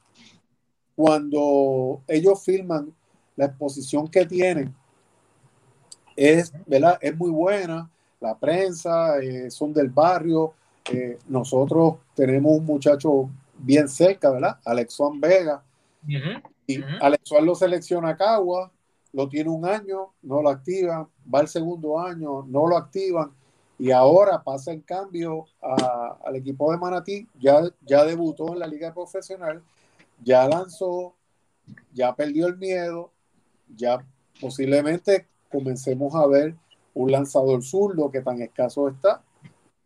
cuando 0.97 2.01
ellos 2.09 2.43
filman 2.43 2.93
la 3.37 3.45
exposición 3.45 4.09
que 4.09 4.25
tienen 4.25 4.75
es, 6.17 6.53
¿verdad? 6.65 6.99
es 7.03 7.15
muy 7.15 7.31
buena, 7.31 7.91
la 8.19 8.37
prensa, 8.37 9.19
eh, 9.19 9.51
son 9.51 9.75
del 9.75 9.91
barrio, 9.91 10.55
eh, 10.91 11.19
nosotros 11.29 11.97
tenemos 12.15 12.59
un 12.59 12.65
muchacho 12.65 13.29
bien 13.59 13.89
cerca, 13.89 14.31
¿verdad? 14.31 14.59
Alex 14.65 14.97
Juan 14.97 15.21
Vega, 15.21 15.63
y 16.67 16.83
Alex 17.01 17.29
Juan 17.29 17.45
lo 17.45 17.55
selecciona 17.55 18.11
a 18.11 18.17
Cagua, 18.17 18.73
lo 19.13 19.29
tiene 19.29 19.51
un 19.51 19.67
año, 19.67 20.13
no 20.23 20.41
lo 20.41 20.49
activan, 20.49 21.07
va 21.33 21.41
el 21.41 21.49
segundo 21.49 21.99
año, 21.99 22.45
no 22.49 22.67
lo 22.67 22.77
activan, 22.77 23.33
y 23.79 23.91
ahora 23.91 24.43
pasa 24.43 24.73
en 24.73 24.81
cambio 24.81 25.45
al 26.25 26.37
equipo 26.37 26.71
de 26.71 26.79
Manatí, 26.79 27.29
ya, 27.39 27.61
ya 27.83 28.05
debutó 28.05 28.55
en 28.55 28.61
la 28.61 28.67
liga 28.67 28.95
profesional, 28.95 29.63
ya 30.23 30.49
lanzó, 30.49 31.15
ya 31.93 32.15
perdió 32.15 32.47
el 32.47 32.57
miedo, 32.57 33.13
ya 33.75 34.05
posiblemente 34.41 35.27
comencemos 35.51 36.15
a 36.15 36.27
ver 36.27 36.55
un 36.95 37.13
lanzador 37.13 37.63
zurdo 37.63 38.11
que 38.11 38.23
tan 38.23 38.41
escaso 38.41 38.89
está, 38.89 39.23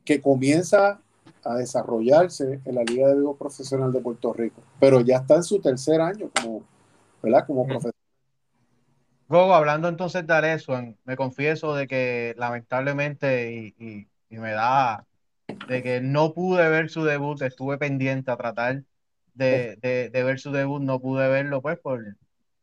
que 0.04 0.20
comienza 0.20 1.00
a 1.44 1.54
desarrollarse 1.54 2.60
en 2.64 2.74
la 2.74 2.84
Liga 2.84 3.08
de 3.08 3.16
Vivo 3.16 3.36
Profesional 3.36 3.92
de 3.92 4.00
Puerto 4.00 4.32
Rico, 4.32 4.62
pero 4.78 5.00
ya 5.00 5.18
está 5.18 5.36
en 5.36 5.42
su 5.42 5.60
tercer 5.60 6.00
año 6.00 6.30
como, 6.40 6.62
¿verdad? 7.22 7.46
como 7.46 7.64
profesional. 7.66 7.94
Gogo, 9.28 9.54
hablando 9.54 9.88
entonces 9.88 10.26
de 10.26 10.34
Areso, 10.34 10.72
me 11.04 11.16
confieso 11.16 11.74
de 11.74 11.86
que 11.86 12.34
lamentablemente 12.36 13.74
y, 13.78 14.08
me 14.28 14.50
da 14.52 15.06
de 15.68 15.82
que 15.82 16.00
no 16.00 16.34
pude 16.34 16.68
ver 16.68 16.90
su 16.90 17.04
debut, 17.04 17.40
estuve 17.42 17.78
pendiente 17.78 18.30
a 18.30 18.36
tratar 18.36 18.82
de, 19.34 20.10
ver 20.12 20.38
su 20.38 20.52
debut, 20.52 20.82
no 20.82 21.00
pude 21.00 21.28
verlo 21.28 21.62
pues 21.62 21.78
por, 21.78 22.16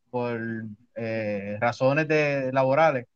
por 0.09 0.39
eh, 0.95 1.57
razones 1.59 2.07
de, 2.07 2.51
laborales. 2.53 3.07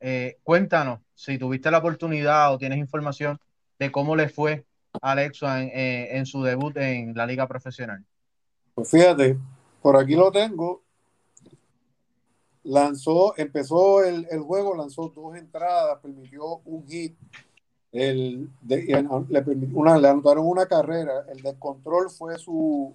Eh, 0.00 0.38
cuéntanos 0.42 1.00
si 1.14 1.38
tuviste 1.38 1.70
la 1.70 1.78
oportunidad 1.78 2.52
o 2.52 2.58
tienes 2.58 2.78
información 2.78 3.38
de 3.78 3.90
cómo 3.90 4.16
le 4.16 4.28
fue 4.28 4.64
a 5.00 5.12
Alexo 5.12 5.46
en, 5.46 5.68
eh, 5.68 6.16
en 6.16 6.26
su 6.26 6.42
debut 6.42 6.76
en 6.76 7.14
la 7.14 7.26
liga 7.26 7.46
profesional. 7.46 8.04
Pues 8.74 8.90
fíjate, 8.90 9.38
por 9.80 9.96
aquí 9.96 10.14
lo 10.14 10.30
tengo 10.30 10.84
lanzó, 12.64 13.34
empezó 13.36 14.02
el, 14.02 14.26
juego, 14.40 14.74
lanzó 14.74 15.12
dos 15.14 15.36
entradas, 15.36 15.98
permitió 16.02 16.56
un 16.64 16.86
hit, 16.88 17.16
el, 17.94 18.50
le, 18.66 19.06
una, 19.72 19.96
le 19.96 20.08
anotaron 20.08 20.46
una 20.46 20.66
carrera, 20.66 21.24
el 21.30 21.40
descontrol 21.40 22.10
fue 22.10 22.36
su 22.38 22.92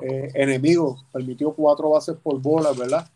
eh, 0.00 0.30
enemigo, 0.32 0.96
permitió 1.12 1.52
cuatro 1.52 1.90
bases 1.90 2.16
por 2.16 2.40
bola, 2.40 2.72
¿verdad? 2.72 3.06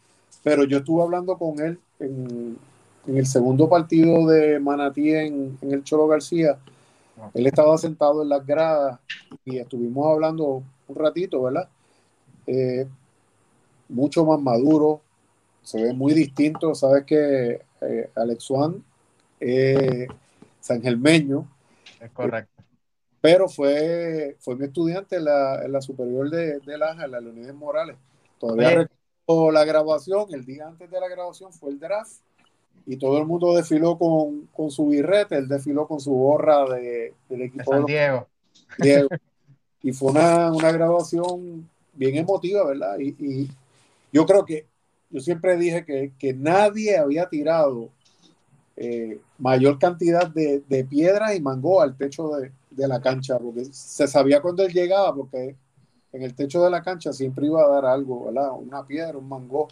Pero 0.44 0.64
yo 0.64 0.78
estuve 0.78 1.02
hablando 1.02 1.38
con 1.38 1.58
él 1.58 1.80
en, 1.98 2.58
el 3.06 3.26
segundo 3.26 3.68
partido 3.68 4.26
de 4.26 4.60
Manatí 4.60 5.14
en, 5.14 5.58
el 5.62 5.82
Cholo 5.84 6.06
García. 6.06 6.58
Él 7.32 7.46
estaba 7.46 7.78
sentado 7.78 8.22
en 8.22 8.28
las 8.28 8.46
gradas 8.46 9.00
y 9.44 9.56
estuvimos 9.56 10.06
hablando 10.06 10.62
un 10.86 10.96
ratito, 10.96 11.42
¿verdad? 11.42 11.68
Eh, 12.46 12.86
mucho 13.88 14.26
más 14.26 14.40
maduro, 14.40 15.00
se 15.62 15.82
ve 15.82 15.94
muy 15.94 16.12
distinto. 16.12 16.74
Sabes 16.74 17.04
que 17.04 17.62
eh, 17.80 18.10
Alex 18.14 18.46
Juan 18.48 18.84
sangelmeño. 20.66 21.48
Es 22.00 22.10
correcto. 22.10 22.62
Pero 23.20 23.48
fue, 23.48 24.36
fue 24.40 24.56
mi 24.56 24.66
estudiante 24.66 25.16
en 25.16 25.24
la, 25.24 25.80
superior 25.80 26.30
de, 26.30 26.60
de 26.60 26.78
la 26.78 26.94
la 26.94 27.20
Leonidas 27.20 27.54
Morales. 27.54 27.96
Todavía 28.38 28.70
recuerdo 28.70 29.50
la 29.50 29.64
grabación, 29.64 30.26
el 30.32 30.44
día 30.44 30.68
antes 30.68 30.90
de 30.90 31.00
la 31.00 31.08
grabación 31.08 31.52
fue 31.52 31.70
el 31.70 31.78
draft 31.80 32.20
y 32.84 32.96
todo 32.96 33.18
el 33.18 33.26
mundo 33.26 33.54
desfiló 33.56 33.98
con, 33.98 34.70
su 34.70 34.86
birrete, 34.86 35.36
él 35.36 35.48
desfiló 35.48 35.88
con 35.88 36.00
su 36.00 36.12
gorra 36.12 36.64
de, 36.68 37.14
del 37.28 37.42
equipo 37.42 37.72
de 37.72 37.76
San 37.78 37.86
Diego. 37.86 38.28
Y 39.82 39.92
fue 39.92 40.10
una, 40.10 40.50
grabación 40.72 41.68
bien 41.94 42.16
emotiva, 42.16 42.64
¿verdad? 42.64 42.98
Y, 42.98 43.08
y, 43.18 43.50
yo 44.12 44.24
creo 44.24 44.44
que 44.44 44.66
yo 45.10 45.20
siempre 45.20 45.56
dije 45.56 45.84
que, 45.84 46.34
nadie 46.34 46.96
había 46.96 47.28
tirado 47.28 47.90
eh, 48.76 49.18
mayor 49.38 49.78
cantidad 49.78 50.28
de, 50.28 50.86
piedras 50.88 51.34
y 51.34 51.40
mango 51.40 51.80
al 51.80 51.96
techo 51.96 52.30
de, 52.36 52.52
la 52.88 53.00
cancha, 53.00 53.38
porque 53.38 53.64
se 53.64 54.06
sabía 54.06 54.42
cuando 54.42 54.62
él 54.62 54.72
llegaba, 54.72 55.14
porque 55.14 55.56
en 56.12 56.22
el 56.22 56.34
techo 56.34 56.62
de 56.62 56.70
la 56.70 56.82
cancha 56.82 57.12
siempre 57.12 57.46
iba 57.46 57.62
a 57.62 57.68
dar 57.68 57.86
algo, 57.86 58.26
¿verdad? 58.26 58.52
Una 58.52 58.86
piedra, 58.86 59.16
un 59.16 59.28
mango. 59.28 59.68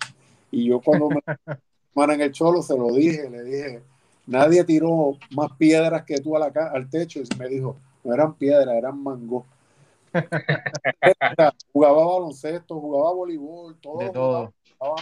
Y 0.51 0.67
yo 0.67 0.81
cuando 0.81 1.11
me 1.11 1.21
en 2.15 2.21
el 2.21 2.33
cholo 2.33 2.63
se 2.63 2.77
lo 2.77 2.89
dije, 2.93 3.29
le 3.29 3.43
dije, 3.43 3.83
nadie 4.27 4.65
tiró 4.65 5.19
más 5.31 5.53
piedras 5.59 6.05
que 6.05 6.19
tú 6.21 6.37
a 6.37 6.39
la, 6.39 6.47
al 6.73 6.89
techo. 6.89 7.21
Y 7.21 7.39
me 7.39 7.49
dijo, 7.49 7.77
no 8.05 8.15
eran 8.15 8.35
piedras, 8.35 8.75
eran 8.75 9.03
mango. 9.03 9.45
jugaba 11.73 12.07
baloncesto, 12.07 12.81
jugaba 12.81 13.13
voleibol, 13.13 13.77
todo 13.77 14.53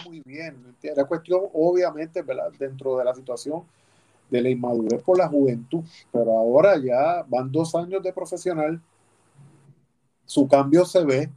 muy 0.04 0.20
bien. 0.20 0.76
Era 0.82 1.04
cuestión, 1.04 1.42
obviamente, 1.52 2.24
dentro 2.58 2.96
de 2.98 3.04
la 3.04 3.14
situación 3.14 3.62
de 4.32 4.40
la 4.40 4.48
inmadurez 4.48 5.02
por 5.02 5.18
la 5.18 5.28
juventud, 5.28 5.84
pero 6.10 6.38
ahora 6.38 6.76
ya 6.78 7.24
van 7.28 7.52
dos 7.52 7.74
años 7.74 8.02
de 8.02 8.12
profesional, 8.12 8.80
su 10.24 10.48
cambio 10.48 10.86
se 10.86 11.04
ve, 11.04 11.30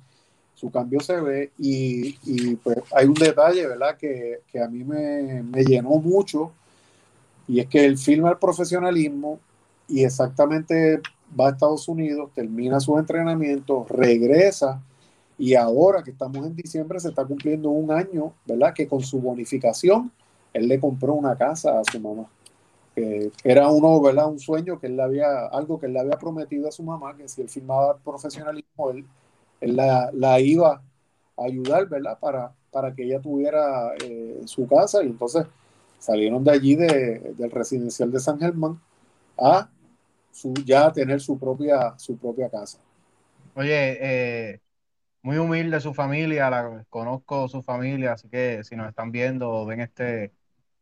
su 0.54 0.72
cambio 0.72 1.02
se 1.02 1.20
ve 1.20 1.52
y, 1.58 2.56
pues 2.56 2.78
hay 2.96 3.06
un 3.08 3.14
detalle, 3.14 3.68
¿verdad? 3.68 3.98
Que, 3.98 4.40
a 4.64 4.68
mí 4.70 4.84
me, 4.84 5.44
me, 5.44 5.64
llenó 5.66 5.90
mucho 5.98 6.52
y 7.48 7.60
es 7.60 7.68
que 7.68 7.86
él 7.86 7.98
firma 7.98 8.30
el 8.32 8.38
profesionalismo 8.38 9.40
y 9.90 10.06
exactamente 10.06 11.02
va 11.38 11.50
a 11.50 11.52
Estados 11.52 11.88
Unidos, 11.90 12.32
termina 12.34 12.80
su 12.80 12.98
entrenamiento, 12.98 13.86
regresa 13.90 14.82
y 15.38 15.56
ahora 15.56 16.02
que 16.02 16.12
estamos 16.12 16.48
en 16.48 16.56
diciembre 16.56 17.00
se 17.02 17.10
está 17.10 17.26
cumpliendo 17.26 17.70
un 17.70 17.92
año, 17.92 18.34
¿verdad? 18.46 18.74
Que 18.74 18.88
con 18.88 19.02
su 19.02 19.20
bonificación 19.20 20.10
él 20.54 20.70
le 20.70 20.80
compró 20.80 21.14
una 21.14 21.36
casa 21.36 21.78
a 21.78 21.84
su 21.84 22.00
mamá. 22.00 22.28
Era 23.44 23.70
uno, 23.70 24.02
¿verdad? 24.02 24.28
Un 24.28 24.40
sueño 24.40 24.80
que 24.80 24.88
él 24.88 24.96
le 24.96 25.04
había, 25.04 25.48
algo 25.48 25.80
que 25.80 25.88
él 25.88 25.94
le 25.94 26.00
había 26.00 26.18
prometido 26.18 26.68
a 26.68 26.72
su 26.72 26.84
mamá, 26.84 27.16
que 27.16 27.28
si 27.28 27.42
él 27.42 27.50
firmaba 27.50 27.98
profesionalismo, 27.98 28.92
él, 28.92 29.06
él 29.62 29.76
la, 29.76 30.40
iba 30.40 30.82
a 31.38 31.44
ayudar, 31.44 31.88
¿verdad? 31.88 32.18
Para, 32.20 32.54
para 32.72 32.94
que 32.94 33.04
ella 33.04 33.20
tuviera 33.20 33.94
eh, 34.04 34.42
su 34.46 34.68
casa 34.68 35.04
y 35.04 35.08
entonces 35.08 35.46
salieron 36.00 36.44
de 36.44 36.52
allí 36.52 36.76
del 36.76 37.52
residencial 37.52 38.12
de 38.12 38.20
San 38.20 38.40
Germán 38.40 38.80
a 39.38 39.70
su, 40.32 40.54
ya 40.66 40.92
tener 40.92 41.20
su 41.20 41.38
propia, 41.40 41.98
su 41.98 42.18
propia 42.18 42.50
casa. 42.50 42.80
Oye, 43.56 43.98
eh, 44.02 44.60
muy 45.22 45.38
humilde 45.38 45.80
su 45.80 45.94
familia, 45.94 46.50
la, 46.50 46.86
conozco 46.90 47.48
su 47.48 47.64
familia, 47.64 48.14
así 48.14 48.28
que 48.30 48.64
si 48.64 48.76
nos 48.76 48.88
están 48.88 49.12
viendo 49.12 49.66
ven 49.66 49.82
este 49.82 50.32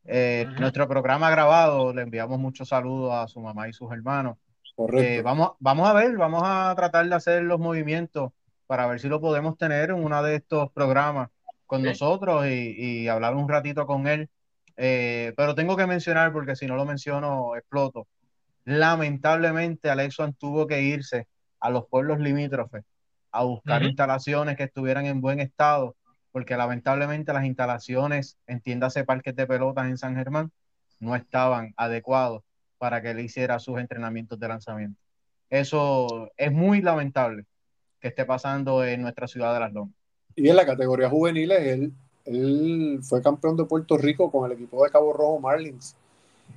eh, 0.06 0.48
nuestro 0.60 0.88
programa 0.88 1.30
grabado, 1.30 1.94
le 1.94 2.02
enviamos 2.02 2.40
muchos 2.40 2.70
saludos 2.70 3.14
a 3.14 3.28
su 3.28 3.40
mamá 3.40 3.68
y 3.70 3.74
sus 3.74 3.92
hermanos. 3.92 4.38
Correcto. 4.76 5.04
Eh, 5.04 5.22
vamos, 5.22 5.52
vamos 5.60 5.88
a 5.88 5.94
ver, 5.94 6.18
vamos 6.18 6.42
a 6.44 6.74
tratar 6.76 7.08
de 7.08 7.16
hacer 7.16 7.44
los 7.44 7.60
movimientos 7.60 8.32
para 8.68 8.88
ver 8.88 9.00
si 9.00 9.08
lo 9.08 9.22
podemos 9.22 9.58
tener 9.58 9.92
en 9.92 10.04
uno 10.04 10.22
de 10.24 10.36
estos 10.36 10.72
programas 10.72 11.30
con 11.66 11.84
nosotros 11.84 12.46
y, 12.48 13.08
hablar 13.08 13.36
un 13.36 13.50
ratito 13.50 13.86
con 13.86 14.08
él. 14.08 14.30
Eh, 14.76 15.34
pero 15.38 15.56
tengo 15.56 15.78
que 15.78 15.86
mencionar, 15.86 16.34
porque 16.34 16.56
si 16.56 16.66
no 16.66 16.76
lo 16.76 16.86
menciono, 16.86 17.56
exploto. 17.56 18.08
Lamentablemente, 18.66 19.90
Alexon 19.90 20.34
tuvo 20.34 20.68
que 20.68 20.82
irse 20.82 21.28
a 21.60 21.70
los 21.70 21.88
pueblos 21.88 22.20
limítrofes 22.20 22.84
a 23.32 23.44
buscar 23.44 23.84
instalaciones 23.84 24.56
que 24.56 24.64
estuvieran 24.64 25.06
en 25.06 25.20
buen 25.20 25.40
estado, 25.40 25.96
porque 26.34 26.58
lamentablemente 26.58 27.32
las 27.32 27.46
instalaciones, 27.46 28.38
entiéndase 28.48 29.06
parques 29.06 29.36
de 29.36 29.46
pelotas 29.46 29.86
en 29.86 30.00
San 30.00 30.16
Germán, 30.16 30.52
no 31.00 31.16
estaban 31.16 31.74
adecuados 31.78 32.42
para 32.80 33.02
que 33.02 33.12
él 33.12 33.20
hiciera 33.20 33.60
sus 33.60 33.80
entrenamientos 33.80 34.40
de 34.40 34.48
lanzamiento. 34.48 35.00
Eso 35.52 36.32
es 36.36 36.52
muy 36.52 36.82
lamentable 36.82 37.46
que 38.00 38.08
esté 38.08 38.26
pasando 38.26 38.84
en 38.84 39.04
nuestra 39.04 39.28
ciudad 39.28 39.54
de 39.54 39.60
Las 39.60 39.74
Lomas. 39.74 39.94
Y 40.36 40.50
en 40.50 40.56
la 40.56 40.66
categoría 40.66 41.08
juveniles, 41.08 41.60
él, 41.60 41.94
él 42.26 43.00
fue 43.04 43.22
campeón 43.22 43.56
de 43.56 43.66
Puerto 43.66 43.96
Rico 43.96 44.32
con 44.32 44.50
el 44.50 44.58
equipo 44.58 44.84
de 44.84 44.90
Cabo 44.90 45.14
Rojo 45.14 45.40
Marlins. 45.40 45.96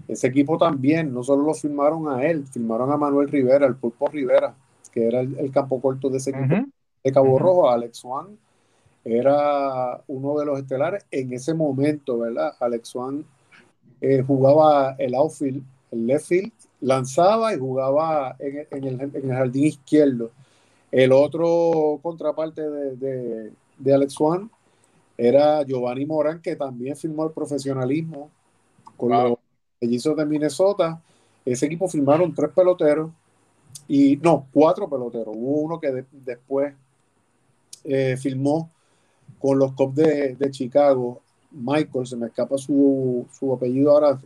Ese 0.09 0.29
equipo 0.29 0.57
también, 0.57 1.13
no 1.13 1.23
solo 1.23 1.43
lo 1.43 1.53
firmaron 1.53 2.09
a 2.09 2.25
él, 2.25 2.47
firmaron 2.47 2.91
a 2.93 2.97
Manuel 2.97 3.29
Rivera, 3.29 3.67
el 3.67 3.77
Pulpo 3.77 4.09
Rivera, 4.09 4.55
que 4.91 5.07
era 5.07 5.21
el, 5.21 5.51
campo 5.53 5.83
corto 5.83 6.09
de 6.09 6.17
ese 6.17 6.31
equipo 6.31 6.65
de 7.05 7.13
Cabo 7.13 7.39
Rojo, 7.39 7.69
Alex 7.69 7.99
Swan 7.99 8.39
era 9.07 10.03
uno 10.09 10.37
de 10.37 10.45
los 10.45 10.59
estelares 10.59 11.07
en 11.13 11.33
ese 11.33 11.55
momento, 11.55 12.19
¿verdad? 12.19 12.55
Alex 12.59 12.89
Swan 12.89 13.25
eh, 14.01 14.23
jugaba 14.27 14.97
el 14.99 15.15
outfield, 15.15 15.63
el 15.93 16.07
left 16.09 16.27
field, 16.27 16.53
lanzaba 16.81 17.55
y 17.55 17.59
jugaba 17.59 18.35
en, 18.41 18.85
el, 18.85 19.29
jardín 19.29 19.65
izquierdo. 19.65 20.33
El 20.91 21.13
otro 21.13 22.01
contraparte 22.03 22.63
de, 22.69 23.53
de, 23.79 23.95
Alex 23.95 24.13
Swan 24.13 24.51
era 25.17 25.63
Giovanni 25.63 26.05
Morán, 26.05 26.43
que 26.43 26.57
también 26.57 26.97
firmó 26.97 27.25
el 27.27 27.31
profesionalismo 27.31 28.29
con 28.97 29.11
los 29.11 29.39
mellizos 29.81 30.17
de 30.17 30.27
Minnesota. 30.27 31.01
Ese 31.45 31.67
equipo 31.67 31.87
firmaron 31.87 32.35
tres 32.35 32.51
peloteros 32.51 33.11
y 33.87 34.17
no, 34.17 34.49
cuatro 34.53 34.89
peloteros. 34.89 35.29
Hubo 35.37 35.61
uno 35.61 35.79
que 35.79 36.05
después 36.25 36.75
eh, 37.85 38.17
firmó 38.17 38.69
con 39.39 39.59
los 39.59 39.73
Cubs 39.73 39.97
de, 39.97 40.51
Chicago, 40.51 41.23
Michael, 41.51 42.07
se 42.07 42.17
me 42.17 42.27
escapa 42.27 42.59
su, 42.59 43.27
apellido 43.55 43.93
ahora, 43.93 44.19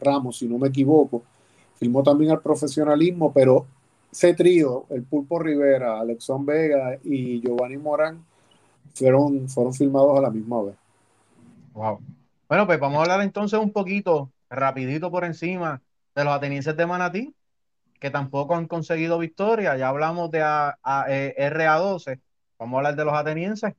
Ramos, 0.00 0.38
si 0.38 0.48
no 0.48 0.58
me 0.58 0.68
equivoco, 0.68 1.22
firmó 1.76 2.02
también 2.02 2.30
al 2.30 2.40
profesionalismo, 2.40 3.32
pero 3.32 3.66
ese 4.10 4.34
trío, 4.34 4.86
el 4.90 5.02
Pulpo 5.02 5.38
Rivera, 5.38 6.00
Alexón 6.00 6.46
Vega 6.46 6.98
y 7.02 7.40
Giovanni 7.40 7.76
Morán, 7.76 8.24
fueron, 8.94 9.48
fueron 9.48 9.74
filmados 9.74 10.18
a 10.18 10.22
la 10.22 10.30
misma 10.30 10.62
vez. 10.62 10.76
Wow. 11.74 12.00
Bueno, 12.48 12.66
pues 12.66 12.80
vamos 12.80 12.98
a 12.98 13.02
hablar 13.02 13.20
entonces 13.20 13.58
un 13.58 13.72
poquito, 13.72 14.32
rapidito 14.48 15.10
por 15.10 15.24
encima, 15.24 15.82
de 16.14 16.24
los 16.24 16.32
atenienses 16.32 16.76
de 16.76 16.86
Manatí, 16.86 17.34
que 18.00 18.10
tampoco 18.10 18.54
han 18.54 18.66
conseguido 18.66 19.18
victoria. 19.18 19.76
Ya 19.76 19.88
hablamos 19.88 20.30
de 20.30 20.42
a, 20.42 20.78
eh, 21.08 21.34
RA12. 21.38 22.20
Vamos 22.58 22.74
a 22.74 22.78
hablar 22.78 22.96
de 22.96 23.04
los 23.04 23.14
atenienses. 23.14 23.74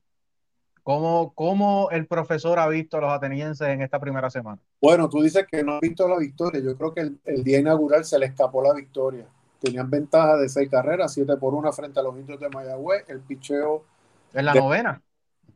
¿Cómo, 0.82 1.32
¿Cómo, 1.34 1.88
el 1.90 2.06
profesor 2.06 2.58
ha 2.58 2.68
visto 2.68 2.96
a 2.96 3.00
los 3.00 3.12
atenienses 3.12 3.68
en 3.68 3.82
esta 3.82 4.00
primera 4.00 4.30
semana? 4.30 4.58
Bueno, 4.80 5.08
tú 5.08 5.22
dices 5.22 5.46
que 5.50 5.62
no 5.62 5.74
ha 5.74 5.80
visto 5.80 6.08
la 6.08 6.18
victoria. 6.18 6.60
Yo 6.60 6.76
creo 6.76 6.94
que 6.94 7.12
el, 7.24 7.44
día 7.44 7.60
inaugural 7.60 8.04
se 8.04 8.18
le 8.18 8.26
escapó 8.26 8.62
la 8.62 8.72
victoria. 8.72 9.26
Tenían 9.60 9.90
ventaja 9.90 10.36
de 10.36 10.48
seis 10.48 10.70
carreras, 10.70 11.12
siete 11.12 11.36
por 11.36 11.54
una 11.54 11.70
frente 11.72 12.00
a 12.00 12.02
los 12.02 12.16
indios 12.16 12.40
de 12.40 12.48
Mayagüez. 12.48 13.04
El 13.08 13.20
picheo. 13.20 13.84
En 14.32 14.44
la 14.46 14.54
novena. 14.54 15.02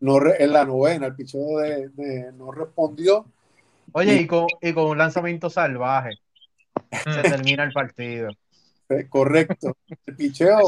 No, 0.01 0.19
en 0.27 0.53
la 0.53 0.65
novena, 0.65 1.07
el 1.07 1.15
picheo 1.15 1.59
de, 1.59 2.33
no 2.37 2.53
respondió. 2.53 3.25
Oye, 3.93 4.17
y, 4.17 4.27
con, 4.27 4.47
y 4.61 4.73
con 4.75 4.87
un 4.87 4.99
lanzamiento 4.99 5.49
salvaje 5.49 6.19
se 7.05 7.23
termina 7.23 7.65
el 7.65 7.73
partido. 7.73 8.31
Eh, 8.91 9.07
correcto. 9.09 9.79
El 10.05 10.15
picheo. 10.15 10.59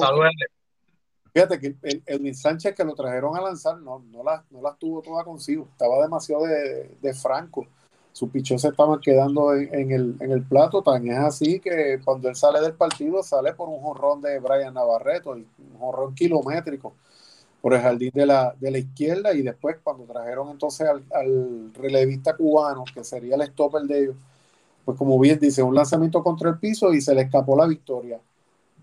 Fíjate 1.37 1.61
que 1.61 1.77
el, 1.83 2.03
el, 2.07 2.35
Sánchez 2.35 2.75
que 2.75 2.83
lo 2.83 2.95
trajeron 2.95 3.37
a 3.37 3.43
lanzar 3.43 3.77
no, 3.81 4.03
no, 4.11 4.25
las, 4.25 4.41
no 4.51 4.63
las 4.63 4.79
tuvo 4.79 5.03
todas 5.03 5.23
consigo. 5.23 5.69
Estaba 5.71 6.01
demasiado 6.01 6.45
de, 6.47 7.13
franco. 7.13 7.67
Sus 8.11 8.31
pichos 8.31 8.63
se 8.63 8.69
estaban 8.69 8.99
quedando 9.01 9.55
en, 9.55 9.91
el, 9.91 10.17
en 10.19 10.33
el 10.33 10.43
plato. 10.45 10.81
Tan 10.81 11.07
es 11.07 11.19
así 11.19 11.61
que 11.61 12.01
cuando 12.03 12.31
él 12.31 12.37
sale 12.37 12.63
del 12.63 12.73
partido, 12.73 13.23
sale 13.23 13.53
por 13.53 13.69
un 13.69 13.83
jorrón 13.83 14.23
de 14.23 14.39
Brian 14.39 14.73
Navarreto, 14.73 15.33
un 15.33 15.47
jorrón 15.79 16.15
kilométrico 16.15 16.95
por 17.61 17.75
el 17.75 17.83
jardín 17.83 18.13
de 18.15 18.25
la, 18.25 18.55
de 18.59 18.71
la 18.71 18.79
izquierda. 18.79 19.35
Y 19.35 19.43
después, 19.43 19.77
cuando 19.85 20.05
trajeron 20.05 20.49
entonces 20.49 20.89
al, 20.89 21.05
al 21.13 21.71
relevista 21.75 22.35
cubano, 22.35 22.83
que 22.95 23.05
sería 23.05 23.35
el 23.35 23.43
stopper 23.43 23.83
de 23.83 24.05
ellos, 24.05 24.17
pues 24.87 24.97
como 24.97 25.19
bien 25.19 25.39
dice, 25.39 25.63
un 25.63 25.75
lanzamiento 25.75 26.23
contra 26.23 26.49
el 26.49 26.59
piso 26.59 26.95
y 26.95 27.03
se 27.03 27.15
le 27.15 27.21
escapó 27.21 27.55
la 27.55 27.67
victoria. 27.67 28.19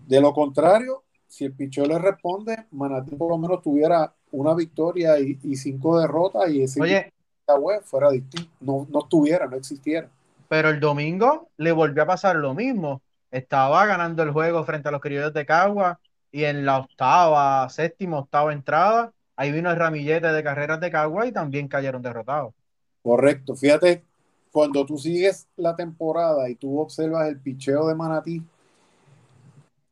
De 0.06 0.20
lo 0.20 0.32
contrario, 0.32 1.02
si 1.34 1.44
el 1.46 1.52
picheo 1.52 1.84
le 1.84 1.98
responde, 1.98 2.66
Manatí 2.70 3.16
por 3.16 3.28
lo 3.28 3.38
menos 3.38 3.60
tuviera 3.60 4.14
una 4.30 4.54
victoria 4.54 5.18
y, 5.18 5.56
cinco 5.56 5.98
derrotas 5.98 6.48
y 6.48 6.62
ese 6.62 6.80
Oye, 6.80 7.12
web 7.58 7.82
fuera 7.82 8.10
distinto, 8.12 8.48
no, 8.60 8.86
no 8.88 9.00
estuviera, 9.00 9.48
no 9.48 9.56
existiera. 9.56 10.08
Pero 10.48 10.68
el 10.68 10.78
domingo 10.78 11.48
le 11.56 11.72
volvió 11.72 12.04
a 12.04 12.06
pasar 12.06 12.36
lo 12.36 12.54
mismo. 12.54 13.02
Estaba 13.32 13.84
ganando 13.84 14.22
el 14.22 14.30
juego 14.30 14.62
frente 14.62 14.88
a 14.88 14.92
los 14.92 15.00
criollos 15.00 15.34
de 15.34 15.44
Cagua 15.44 15.98
y 16.30 16.44
en 16.44 16.64
la 16.64 16.78
octava, 16.78 17.68
séptima, 17.68 18.20
octava 18.20 18.52
entrada, 18.52 19.12
ahí 19.34 19.50
vino 19.50 19.72
el 19.72 19.76
ramillete 19.76 20.28
de 20.28 20.42
carreras 20.44 20.78
de 20.78 20.92
Cagua 20.92 21.26
y 21.26 21.32
también 21.32 21.66
cayeron 21.66 22.00
derrotados. 22.00 22.54
Correcto, 23.02 23.56
fíjate 23.56 24.04
cuando 24.52 24.86
tú 24.86 24.96
sigues 24.98 25.48
la 25.56 25.74
temporada 25.74 26.48
y 26.48 26.54
tú 26.54 26.78
observas 26.78 27.28
el 27.28 27.40
picheo 27.40 27.88
de 27.88 27.96
Manatí, 27.96 28.40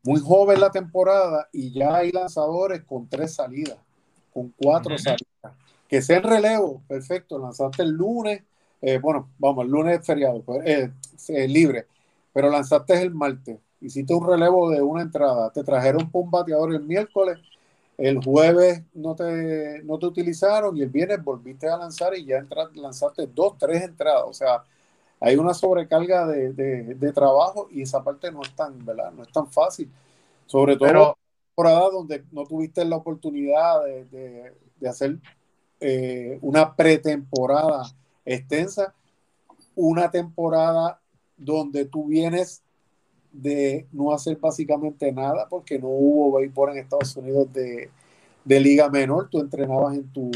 muy 0.03 0.21
joven 0.21 0.61
la 0.61 0.71
temporada 0.71 1.49
y 1.53 1.73
ya 1.73 1.97
hay 1.97 2.13
lanzadores 2.13 2.83
con 2.83 3.09
tres 3.09 3.35
salidas, 3.35 3.79
con 4.33 4.53
cuatro 4.57 4.97
salidas. 4.99 5.27
Que 5.89 6.01
sea 6.01 6.17
en 6.19 6.23
relevo, 6.25 6.83
perfecto, 6.89 7.39
lanzaste 7.39 7.83
el 7.83 7.91
lunes, 7.91 8.43
eh, 8.81 8.99
bueno, 8.99 9.29
vamos, 9.39 9.65
el 9.65 9.71
lunes 9.71 10.01
es 10.01 10.07
feriado, 10.07 10.43
pues, 10.43 10.67
eh, 10.67 11.49
libre, 11.49 11.87
pero 12.33 12.49
lanzaste 12.49 13.01
el 13.01 13.13
martes, 13.13 13.59
hiciste 13.81 14.15
un 14.15 14.27
relevo 14.27 14.71
de 14.71 14.81
una 14.81 15.03
entrada, 15.03 15.51
te 15.51 15.63
trajeron 15.63 16.09
un 16.13 16.31
bateador 16.31 16.75
el 16.75 16.83
miércoles, 16.83 17.39
el 17.99 18.19
jueves 18.25 18.83
no 18.95 19.15
te, 19.15 19.83
no 19.85 19.99
te 19.99 20.07
utilizaron 20.07 20.77
y 20.77 20.83
el 20.83 20.89
viernes 20.89 21.23
volviste 21.23 21.69
a 21.69 21.77
lanzar 21.77 22.17
y 22.17 22.25
ya 22.25 22.45
lanzaste 22.75 23.27
dos, 23.27 23.59
tres 23.59 23.83
entradas. 23.83 24.25
O 24.27 24.33
sea, 24.33 24.65
hay 25.23 25.37
una 25.37 25.55
sobrecarga 25.55 26.27
de, 26.27 27.13
trabajo 27.15 27.69
y 27.71 27.83
esa 27.83 28.03
parte 28.03 28.33
no 28.33 28.43
es 28.43 28.55
tan, 28.57 28.85
¿verdad? 28.85 29.13
No 29.13 29.23
es 29.23 29.31
tan 29.31 29.47
fácil. 29.47 29.89
Sobre 30.47 30.77
todo 30.77 30.89
Pero, 30.89 31.19
temporada 31.47 31.91
donde 31.91 32.25
no 32.33 32.45
tuviste 32.45 32.85
la 32.85 32.97
oportunidad 32.97 33.85
de, 33.85 34.53
hacer 34.89 35.19
eh, 35.79 36.39
una 36.43 36.75
pretemporada 36.75 37.85
extensa, 38.25 38.95
una 39.77 40.11
temporada 40.11 41.01
donde 41.37 41.85
tú 41.85 42.07
vienes 42.07 42.63
de 43.31 43.87
no 43.93 44.13
hacer 44.13 44.37
básicamente 44.39 45.11
nada 45.13 45.49
porque 45.49 45.79
no 45.79 45.89
hubo 45.89 46.39
béisbol 46.39 46.73
en 46.73 46.79
Estados 46.79 47.17
Unidos 47.17 47.49
de, 47.53 47.91
liga 48.45 48.91
menor, 48.91 49.29
tú 49.31 49.39
entrenabas 49.39 49.97
en 49.97 50.13
tu, 50.13 50.31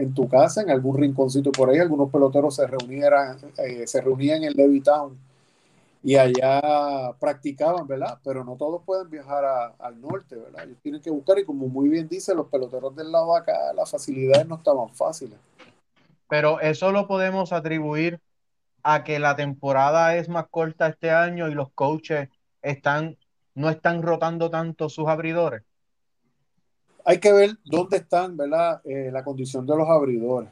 en 0.00 0.14
tu 0.14 0.28
casa, 0.28 0.62
en 0.62 0.70
algún 0.70 0.96
rinconcito 0.98 1.52
por 1.52 1.70
ahí, 1.70 1.78
algunos 1.78 2.10
peloteros 2.10 2.56
se 2.56 2.66
reunieran, 2.66 3.38
eh, 3.58 3.86
se 3.86 4.00
reunían 4.00 4.42
en 4.44 4.54
Levittown 4.54 5.18
y 6.02 6.16
allá 6.16 7.12
practicaban, 7.18 7.86
¿verdad? 7.86 8.18
Pero 8.24 8.42
no 8.42 8.56
todos 8.56 8.82
pueden 8.84 9.10
viajar 9.10 9.74
al 9.78 10.00
norte, 10.00 10.36
¿verdad? 10.36 10.64
Ellos 10.64 10.78
tienen 10.82 11.02
que 11.02 11.10
buscar 11.10 11.38
y 11.38 11.44
como 11.44 11.68
muy 11.68 11.88
bien 11.88 12.08
dice, 12.08 12.34
los 12.34 12.46
peloteros 12.46 12.96
del 12.96 13.12
lado 13.12 13.34
de 13.34 13.40
acá, 13.40 13.72
las 13.74 13.90
facilidades 13.90 14.48
no 14.48 14.56
estaban 14.56 14.88
fáciles. 14.94 15.38
Pero 16.28 16.60
eso 16.60 16.92
lo 16.92 17.06
podemos 17.06 17.52
atribuir 17.52 18.20
a 18.82 19.04
que 19.04 19.18
la 19.18 19.36
temporada 19.36 20.16
es 20.16 20.28
más 20.28 20.46
corta 20.48 20.88
este 20.88 21.10
año 21.10 21.48
y 21.48 21.54
los 21.54 21.70
coaches 21.72 22.28
están, 22.62 23.18
no 23.54 23.68
están 23.68 24.02
rotando 24.02 24.50
tanto 24.50 24.88
sus 24.88 25.08
abridores? 25.08 25.62
Hay 27.10 27.18
que 27.18 27.32
ver 27.32 27.58
dónde 27.64 27.96
están, 27.96 28.36
¿verdad? 28.36 28.80
Eh, 28.84 29.10
la 29.12 29.24
condición 29.24 29.66
de 29.66 29.76
los 29.76 29.88
abridores. 29.88 30.48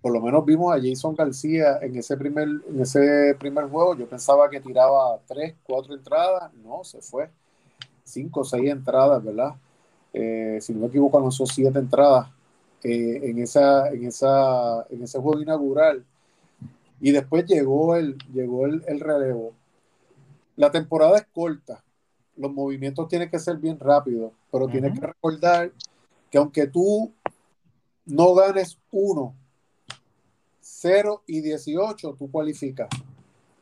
Por 0.00 0.12
lo 0.12 0.20
menos 0.20 0.44
vimos 0.44 0.72
a 0.72 0.80
Jason 0.80 1.16
García 1.16 1.78
en 1.82 1.96
ese 1.96 2.16
primer, 2.16 2.46
en 2.46 2.80
ese 2.80 3.34
primer 3.40 3.64
juego. 3.64 3.96
Yo 3.96 4.08
pensaba 4.08 4.48
que 4.48 4.60
tiraba 4.60 5.18
tres, 5.26 5.56
cuatro 5.64 5.94
entradas. 5.94 6.54
No, 6.62 6.84
se 6.84 7.00
fue. 7.00 7.28
Cinco, 8.04 8.44
seis 8.44 8.70
entradas, 8.70 9.24
¿verdad? 9.24 9.56
Eh, 10.12 10.58
si 10.60 10.72
no 10.72 10.82
me 10.82 10.86
equivoco, 10.86 11.20
lanzó 11.20 11.44
siete 11.44 11.80
entradas 11.80 12.28
eh, 12.84 13.18
en, 13.24 13.40
esa, 13.40 13.88
en, 13.88 14.06
esa, 14.06 14.86
en 14.90 15.02
ese 15.02 15.18
juego 15.18 15.40
inaugural. 15.40 16.04
Y 17.00 17.10
después 17.10 17.44
llegó 17.46 17.96
el, 17.96 18.16
llegó 18.32 18.64
el 18.66 19.00
relevo 19.00 19.54
la 20.58 20.72
temporada 20.72 21.16
es 21.18 21.26
corta, 21.32 21.84
los 22.38 22.52
movimientos 22.52 23.08
tienen 23.08 23.30
que 23.30 23.38
ser 23.38 23.56
bien 23.56 23.78
rápidos, 23.78 24.32
pero 24.50 24.68
tienes 24.68 24.98
que 24.98 25.06
recordar 25.06 25.72
que 26.30 26.38
aunque 26.38 26.66
tú 26.66 27.12
no 28.06 28.34
ganes 28.34 28.78
uno, 28.90 29.34
0 30.60 31.22
y 31.26 31.40
18, 31.40 32.14
tú 32.18 32.30
cualificas. 32.30 32.88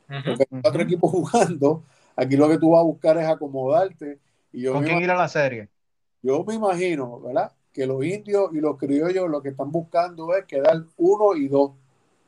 Porque 0.07 0.47
hay 0.51 0.61
cuatro 0.61 0.83
equipos 0.83 1.11
jugando, 1.11 1.83
aquí 2.15 2.37
lo 2.37 2.49
que 2.49 2.59
tú 2.59 2.71
vas 2.71 2.81
a 2.81 2.85
buscar 2.85 3.19
es 3.19 3.27
acomodarte. 3.27 4.19
Y 4.53 4.63
yo 4.63 4.75
¿Con 4.75 4.85
quién 4.85 5.03
ir 5.03 5.11
a 5.11 5.17
la 5.17 5.29
serie? 5.29 5.69
Yo 6.23 6.45
me 6.45 6.55
imagino, 6.55 7.21
¿verdad? 7.21 7.53
Que 7.73 7.87
los 7.87 8.05
indios 8.05 8.51
y 8.53 8.61
los 8.61 8.77
criollos 8.79 9.29
lo 9.29 9.43
que 9.43 9.51
están 9.51 9.71
buscando 9.71 10.35
es 10.35 10.45
quedar 10.45 10.85
uno 10.97 11.35
y 11.35 11.49
dos 11.49 11.73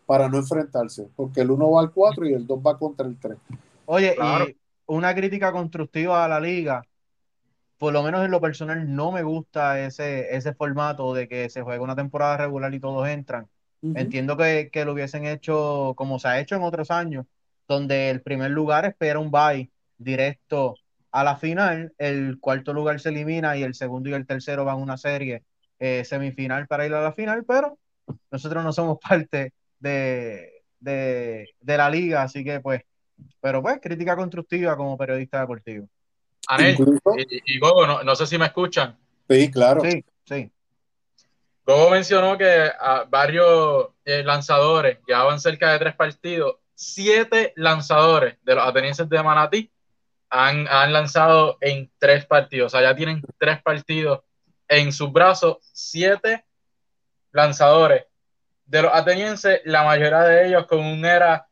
para 0.06 0.28
no 0.28 0.38
enfrentarse, 0.38 1.06
porque 1.14 1.42
el 1.42 1.50
uno 1.50 1.70
va 1.70 1.82
al 1.82 1.92
4 1.92 2.26
y 2.26 2.32
el 2.32 2.46
2 2.46 2.60
va 2.66 2.78
contra 2.78 3.06
el 3.06 3.18
3. 3.18 3.36
Oye, 3.84 4.16
y 4.16 4.56
una 4.88 5.14
crítica 5.14 5.52
constructiva 5.52 6.24
a 6.24 6.28
la 6.28 6.40
liga, 6.40 6.82
por 7.78 7.92
lo 7.92 8.02
menos 8.02 8.24
en 8.24 8.30
lo 8.30 8.40
personal 8.40 8.94
no 8.94 9.12
me 9.12 9.22
gusta 9.22 9.80
ese, 9.80 10.34
ese 10.36 10.52
formato 10.54 11.14
de 11.14 11.28
que 11.28 11.48
se 11.48 11.62
juegue 11.62 11.80
una 11.80 11.94
temporada 11.96 12.36
regular 12.38 12.74
y 12.74 12.80
todos 12.80 13.08
entran. 13.08 13.48
Entiendo 13.80 14.36
que, 14.36 14.70
que, 14.72 14.84
lo 14.84 14.92
hubiesen 14.92 15.24
hecho 15.24 15.94
como 15.96 16.18
se 16.18 16.26
ha 16.26 16.40
hecho 16.40 16.56
en 16.56 16.64
otros 16.64 16.90
años, 16.90 17.26
donde 17.68 18.10
el 18.10 18.22
primer 18.22 18.50
lugar 18.50 18.84
espera 18.84 19.20
un 19.20 19.30
bye 19.30 19.70
directo 19.98 20.74
a 21.12 21.22
la 21.22 21.36
final, 21.36 21.94
el 21.98 22.38
cuarto 22.40 22.72
lugar 22.72 22.98
se 22.98 23.10
elimina 23.10 23.56
y 23.56 23.62
el 23.62 23.74
segundo 23.74 24.08
y 24.08 24.14
el 24.14 24.26
tercero 24.26 24.64
van 24.64 24.74
a 24.74 24.82
una 24.82 24.96
serie 24.96 25.44
eh, 25.78 26.04
semifinal 26.04 26.66
para 26.66 26.86
ir 26.86 26.94
a 26.94 27.02
la 27.02 27.12
final, 27.12 27.44
pero 27.44 27.78
nosotros 28.30 28.64
no 28.64 28.72
somos 28.72 28.98
parte 29.08 29.52
de, 29.78 30.64
de, 30.80 31.46
de, 31.60 31.76
la 31.76 31.88
liga, 31.88 32.22
así 32.22 32.42
que 32.44 32.60
pues, 32.60 32.82
pero 33.40 33.62
pues, 33.62 33.78
crítica 33.80 34.16
constructiva 34.16 34.76
como 34.76 34.96
periodista 34.96 35.40
deportivo. 35.40 35.88
Anel, 36.48 36.76
y, 37.16 37.54
y, 37.54 37.58
Gogo, 37.58 37.86
no, 37.86 38.02
no, 38.02 38.16
sé 38.16 38.26
si 38.26 38.38
me 38.38 38.46
escuchan. 38.46 38.96
Sí, 39.28 39.50
claro. 39.50 39.82
Sí, 39.82 40.04
sí. 40.24 40.50
Gogo 41.66 41.90
mencionó 41.90 42.38
que 42.38 42.70
a 42.80 43.04
varios 43.08 43.88
eh, 44.04 44.22
lanzadores 44.24 44.98
llevaban 45.06 45.38
cerca 45.38 45.72
de 45.72 45.78
tres 45.78 45.94
partidos. 45.94 46.56
Siete 46.74 47.52
lanzadores 47.56 48.36
de 48.42 48.54
los 48.54 48.66
atenienses 48.66 49.08
de 49.08 49.22
Manatí 49.22 49.70
han, 50.30 50.66
han 50.68 50.92
lanzado 50.92 51.58
en 51.60 51.90
tres 51.98 52.24
partidos. 52.24 52.72
O 52.72 52.78
sea, 52.78 52.88
ya 52.88 52.96
tienen 52.96 53.22
tres 53.38 53.60
partidos 53.62 54.20
en 54.68 54.92
sus 54.92 55.12
brazos. 55.12 55.58
Siete 55.72 56.46
lanzadores 57.32 58.04
de 58.68 58.82
los 58.82 58.92
atenienses, 58.94 59.60
la 59.64 59.82
mayoría 59.82 60.20
de 60.20 60.48
ellos 60.48 60.66
con 60.66 60.80
un 60.80 61.04
era 61.04 61.47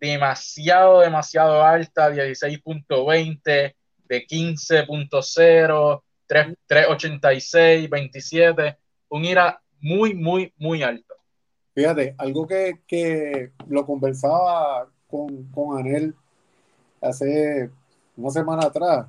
demasiado, 0.00 1.00
demasiado 1.00 1.62
alta, 1.62 2.10
16.20, 2.10 3.74
de 4.08 4.26
15.0, 4.26 6.02
3.86, 6.28 7.88
27, 7.88 8.78
un 9.10 9.24
IRA 9.24 9.60
muy, 9.80 10.14
muy, 10.14 10.52
muy 10.56 10.82
alto. 10.82 11.14
Fíjate, 11.74 12.14
algo 12.18 12.46
que, 12.46 12.80
que 12.86 13.52
lo 13.68 13.86
conversaba 13.86 14.88
con, 15.06 15.44
con, 15.50 15.78
Anel 15.78 16.14
hace 17.00 17.70
una 18.16 18.30
semana 18.30 18.66
atrás, 18.66 19.06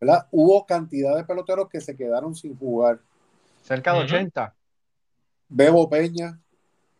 ¿verdad? 0.00 0.26
Hubo 0.30 0.64
cantidad 0.64 1.16
de 1.16 1.24
peloteros 1.24 1.68
que 1.68 1.80
se 1.80 1.96
quedaron 1.96 2.34
sin 2.34 2.56
jugar. 2.56 3.00
Cerca 3.62 3.92
de 3.92 4.00
80. 4.00 4.54
Bebo 5.48 5.88
Peña, 5.90 6.38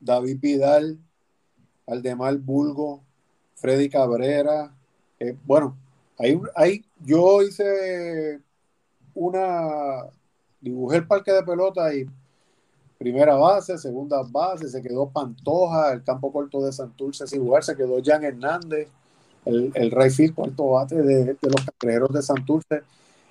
David 0.01 0.39
Vidal, 0.41 0.99
Aldemar 1.87 2.37
Bulgo, 2.39 3.03
Freddy 3.55 3.89
Cabrera. 3.89 4.73
Eh, 5.19 5.37
bueno, 5.45 5.77
ahí, 6.19 6.41
ahí 6.55 6.85
yo 6.99 7.43
hice 7.43 8.41
una, 9.15 10.07
dibujé 10.61 10.99
el 10.99 11.07
parque 11.07 11.33
de 11.33 11.43
pelota 11.43 11.95
y 11.95 12.07
primera 12.99 13.35
base, 13.35 13.79
segunda 13.79 14.23
base, 14.23 14.69
se 14.69 14.83
quedó 14.83 15.09
Pantoja, 15.09 15.93
el 15.93 16.05
campo 16.05 16.31
corto 16.31 16.63
de 16.63 16.71
Santurce 16.71 17.27
sin 17.27 17.43
jugar, 17.43 17.65
se 17.65 17.75
quedó 17.75 17.97
Jan 18.05 18.25
Hernández, 18.25 18.89
el, 19.47 19.73
el 19.75 19.91
right 19.91 20.35
cuarto 20.35 20.69
bate 20.69 20.97
de, 20.97 21.25
de 21.25 21.39
los 21.43 21.65
cangrejeros 21.65 22.13
de 22.13 22.23
Santurce 22.23 22.83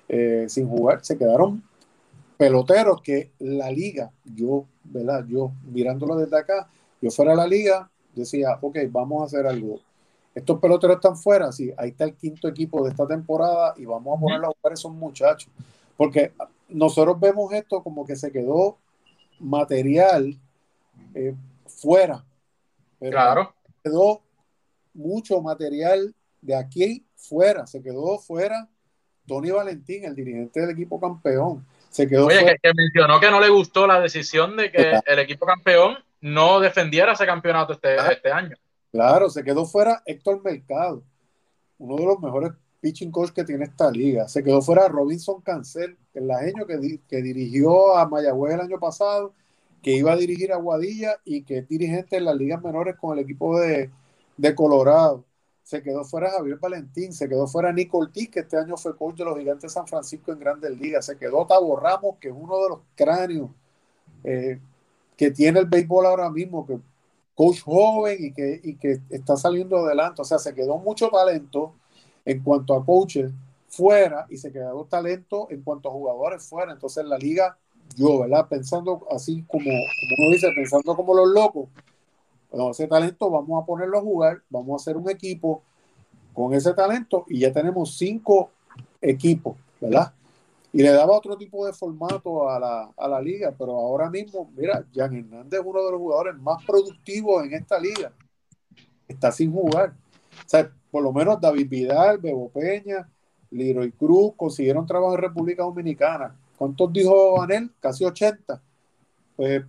eh, 0.08 0.46
sin 0.48 0.68
jugar, 0.68 1.04
se 1.04 1.16
quedaron 1.16 1.62
peloteros 2.36 3.00
que 3.00 3.30
la 3.38 3.70
liga, 3.70 4.10
yo, 4.24 4.64
¿verdad? 4.82 5.24
Yo 5.28 5.52
mirándolo 5.70 6.16
desde 6.16 6.36
acá, 6.36 6.68
yo 7.00 7.10
fuera 7.10 7.34
a 7.34 7.36
la 7.36 7.46
liga, 7.46 7.88
decía, 8.14 8.58
ok, 8.60 8.78
vamos 8.90 9.22
a 9.22 9.24
hacer 9.26 9.46
algo. 9.46 9.80
Estos 10.34 10.60
peloteros 10.60 10.96
están 10.96 11.16
fuera, 11.16 11.50
sí, 11.50 11.72
ahí 11.76 11.90
está 11.90 12.04
el 12.04 12.14
quinto 12.14 12.48
equipo 12.48 12.84
de 12.84 12.90
esta 12.90 13.06
temporada 13.06 13.74
y 13.76 13.84
vamos 13.84 14.16
a 14.16 14.20
poner 14.20 14.44
a 14.44 14.48
jugar 14.48 14.72
esos 14.72 14.92
muchachos. 14.92 15.50
Porque 15.96 16.32
nosotros 16.68 17.18
vemos 17.18 17.52
esto 17.52 17.82
como 17.82 18.06
que 18.06 18.16
se 18.16 18.30
quedó 18.30 18.78
material 19.40 20.38
eh, 21.14 21.34
fuera. 21.66 22.24
Pero 22.98 23.12
claro. 23.12 23.54
Quedó 23.82 24.22
mucho 24.94 25.40
material 25.40 26.14
de 26.40 26.54
aquí 26.54 27.04
fuera. 27.16 27.66
Se 27.66 27.82
quedó 27.82 28.18
fuera 28.18 28.68
Tony 29.26 29.50
Valentín, 29.50 30.04
el 30.04 30.14
dirigente 30.14 30.60
del 30.60 30.70
equipo 30.70 31.00
campeón. 31.00 31.66
Se 31.88 32.06
quedó 32.06 32.26
Oye, 32.26 32.56
que, 32.62 32.72
mencionó 32.74 33.18
que 33.18 33.30
no 33.30 33.40
le 33.40 33.48
gustó 33.48 33.86
la 33.86 34.00
decisión 34.00 34.56
de 34.56 34.70
que 34.70 35.00
el 35.06 35.18
equipo 35.18 35.44
campeón 35.44 35.96
no 36.20 36.60
defendiera 36.60 37.12
ese 37.12 37.26
campeonato 37.26 37.72
este, 37.72 37.96
este 37.96 38.30
año. 38.30 38.56
Claro, 38.92 39.30
se 39.30 39.44
quedó 39.44 39.64
fuera 39.66 40.02
Héctor 40.04 40.42
Mercado, 40.42 41.02
uno 41.78 41.96
de 41.96 42.04
los 42.04 42.20
mejores 42.20 42.52
pitching 42.80 43.10
coach 43.10 43.30
que 43.30 43.44
tiene 43.44 43.64
esta 43.64 43.90
liga. 43.90 44.28
Se 44.28 44.42
quedó 44.42 44.62
fuera 44.62 44.88
Robinson 44.88 45.40
Cancel, 45.42 45.96
el 46.14 46.26
lajeño 46.26 46.66
que, 46.66 47.00
que 47.08 47.22
dirigió 47.22 47.96
a 47.96 48.08
Mayagüez 48.08 48.54
el 48.54 48.60
año 48.60 48.78
pasado, 48.78 49.34
que 49.82 49.92
iba 49.92 50.12
a 50.12 50.16
dirigir 50.16 50.52
a 50.52 50.56
Guadilla 50.56 51.20
y 51.24 51.42
que 51.42 51.58
es 51.58 51.68
dirigente 51.68 52.16
en 52.16 52.24
las 52.24 52.36
ligas 52.36 52.62
menores 52.62 52.96
con 52.96 53.16
el 53.16 53.24
equipo 53.24 53.58
de, 53.58 53.90
de 54.36 54.54
Colorado 54.54 55.24
se 55.70 55.84
quedó 55.84 56.04
fuera 56.04 56.30
Javier 56.30 56.58
Valentín, 56.58 57.12
se 57.12 57.28
quedó 57.28 57.46
fuera 57.46 57.72
Nico 57.72 57.98
Ortiz, 57.98 58.28
que 58.28 58.40
este 58.40 58.56
año 58.56 58.76
fue 58.76 58.96
coach 58.96 59.18
de 59.18 59.24
los 59.24 59.38
Gigantes 59.38 59.62
de 59.62 59.68
San 59.68 59.86
Francisco 59.86 60.32
en 60.32 60.40
Grandes 60.40 60.76
Ligas, 60.76 61.06
se 61.06 61.16
quedó 61.16 61.46
Tavo 61.46 61.78
Ramos, 61.78 62.16
que 62.18 62.26
es 62.26 62.34
uno 62.36 62.60
de 62.60 62.68
los 62.70 62.78
cráneos 62.96 63.50
eh, 64.24 64.58
que 65.20 65.30
tiene 65.30 65.60
el 65.60 65.66
béisbol 65.66 66.06
ahora 66.06 66.30
mismo, 66.30 66.66
que 66.66 66.78
coach 67.34 67.60
joven 67.60 68.16
y 68.18 68.32
que, 68.32 68.58
y 68.64 68.76
que 68.76 69.02
está 69.10 69.36
saliendo 69.36 69.76
adelante, 69.76 70.22
o 70.22 70.24
sea, 70.24 70.38
se 70.38 70.54
quedó 70.54 70.78
mucho 70.78 71.10
talento 71.10 71.74
en 72.24 72.42
cuanto 72.42 72.72
a 72.72 72.82
coaches 72.82 73.30
fuera 73.68 74.26
y 74.30 74.38
se 74.38 74.50
quedó 74.50 74.86
talento 74.86 75.46
en 75.50 75.60
cuanto 75.60 75.90
a 75.90 75.92
jugadores 75.92 76.42
fuera, 76.48 76.72
entonces 76.72 77.04
la 77.04 77.18
liga, 77.18 77.58
yo, 77.98 78.20
¿verdad? 78.20 78.48
Pensando 78.48 79.06
así 79.10 79.44
como, 79.46 79.64
como 79.64 80.26
uno 80.26 80.32
dice, 80.32 80.48
pensando 80.56 80.96
como 80.96 81.12
los 81.12 81.28
locos, 81.28 81.68
con 82.50 82.70
ese 82.70 82.86
talento 82.86 83.28
vamos 83.28 83.62
a 83.62 83.66
ponerlo 83.66 83.98
a 83.98 84.00
jugar, 84.00 84.40
vamos 84.48 84.72
a 84.72 84.76
hacer 84.82 84.96
un 84.96 85.10
equipo 85.10 85.60
con 86.32 86.54
ese 86.54 86.72
talento 86.72 87.26
y 87.28 87.40
ya 87.40 87.52
tenemos 87.52 87.94
cinco 87.98 88.52
equipos, 89.02 89.54
¿verdad? 89.82 90.14
Y 90.72 90.82
le 90.82 90.90
daba 90.90 91.16
otro 91.16 91.36
tipo 91.36 91.66
de 91.66 91.72
formato 91.72 92.48
a 92.48 92.60
la, 92.60 92.90
a 92.96 93.08
la 93.08 93.20
liga, 93.20 93.52
pero 93.58 93.72
ahora 93.72 94.08
mismo, 94.08 94.50
mira, 94.56 94.84
Jan 94.94 95.14
Hernández 95.14 95.60
es 95.60 95.66
uno 95.66 95.84
de 95.84 95.90
los 95.90 96.00
jugadores 96.00 96.36
más 96.36 96.64
productivos 96.64 97.44
en 97.44 97.54
esta 97.54 97.78
liga. 97.78 98.12
Está 99.08 99.32
sin 99.32 99.52
jugar. 99.52 99.90
O 99.90 100.48
sea, 100.48 100.70
por 100.90 101.02
lo 101.02 101.12
menos 101.12 101.40
David 101.40 101.68
Vidal, 101.68 102.18
Bebo 102.18 102.48
Peña, 102.50 103.08
Leroy 103.50 103.90
Cruz 103.92 104.32
consiguieron 104.36 104.86
trabajo 104.86 105.14
en 105.14 105.22
República 105.22 105.64
Dominicana. 105.64 106.36
¿Cuántos 106.56 106.92
dijo 106.92 107.42
Anel? 107.42 107.70
Casi 107.80 108.04
80. 108.04 108.62
Pues 109.36 109.64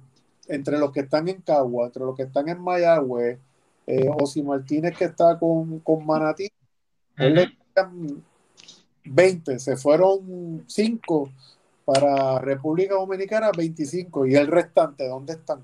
entre 0.48 0.78
los 0.78 0.92
que 0.92 1.02
están 1.02 1.28
en 1.30 1.42
Cagua, 1.42 1.88
entre 1.88 2.04
los 2.04 2.16
que 2.16 2.24
están 2.24 2.50
en 2.50 2.60
Mayagüez, 2.60 3.40
eh, 3.88 4.10
Osi 4.20 4.44
Martínez 4.44 4.98
que 4.98 5.06
está 5.06 5.40
con, 5.40 5.80
con 5.80 6.06
Manatí, 6.06 6.50
20, 9.06 9.60
se 9.60 9.78
fueron 9.78 10.64
5 10.68 11.32
para 11.86 12.40
República 12.40 12.96
Dominicana, 12.96 13.52
25, 13.56 14.28
y 14.28 14.36
el 14.36 14.48
restante, 14.48 15.08
¿dónde 15.08 15.34
están? 15.34 15.64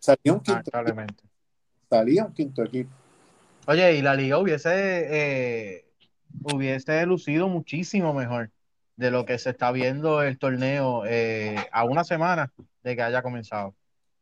Salía 0.00 0.32
un 0.32 0.40
quinto 0.40 0.70
equipo. 0.80 1.02
Salía 1.90 2.24
un 2.24 2.32
quinto 2.32 2.62
equipo. 2.62 2.90
Oye, 3.66 3.96
y 3.96 4.02
la 4.02 4.14
liga 4.14 4.38
hubiese, 4.38 4.70
eh, 4.72 5.84
hubiese 6.42 7.04
lucido 7.06 7.48
muchísimo 7.48 8.14
mejor 8.14 8.50
de 8.96 9.10
lo 9.10 9.24
que 9.24 9.38
se 9.38 9.50
está 9.50 9.70
viendo 9.72 10.22
el 10.22 10.38
torneo 10.38 11.04
eh, 11.06 11.56
a 11.70 11.84
una 11.84 12.04
semana 12.04 12.52
de 12.82 12.96
que 12.96 13.02
haya 13.02 13.22
comenzado. 13.22 13.74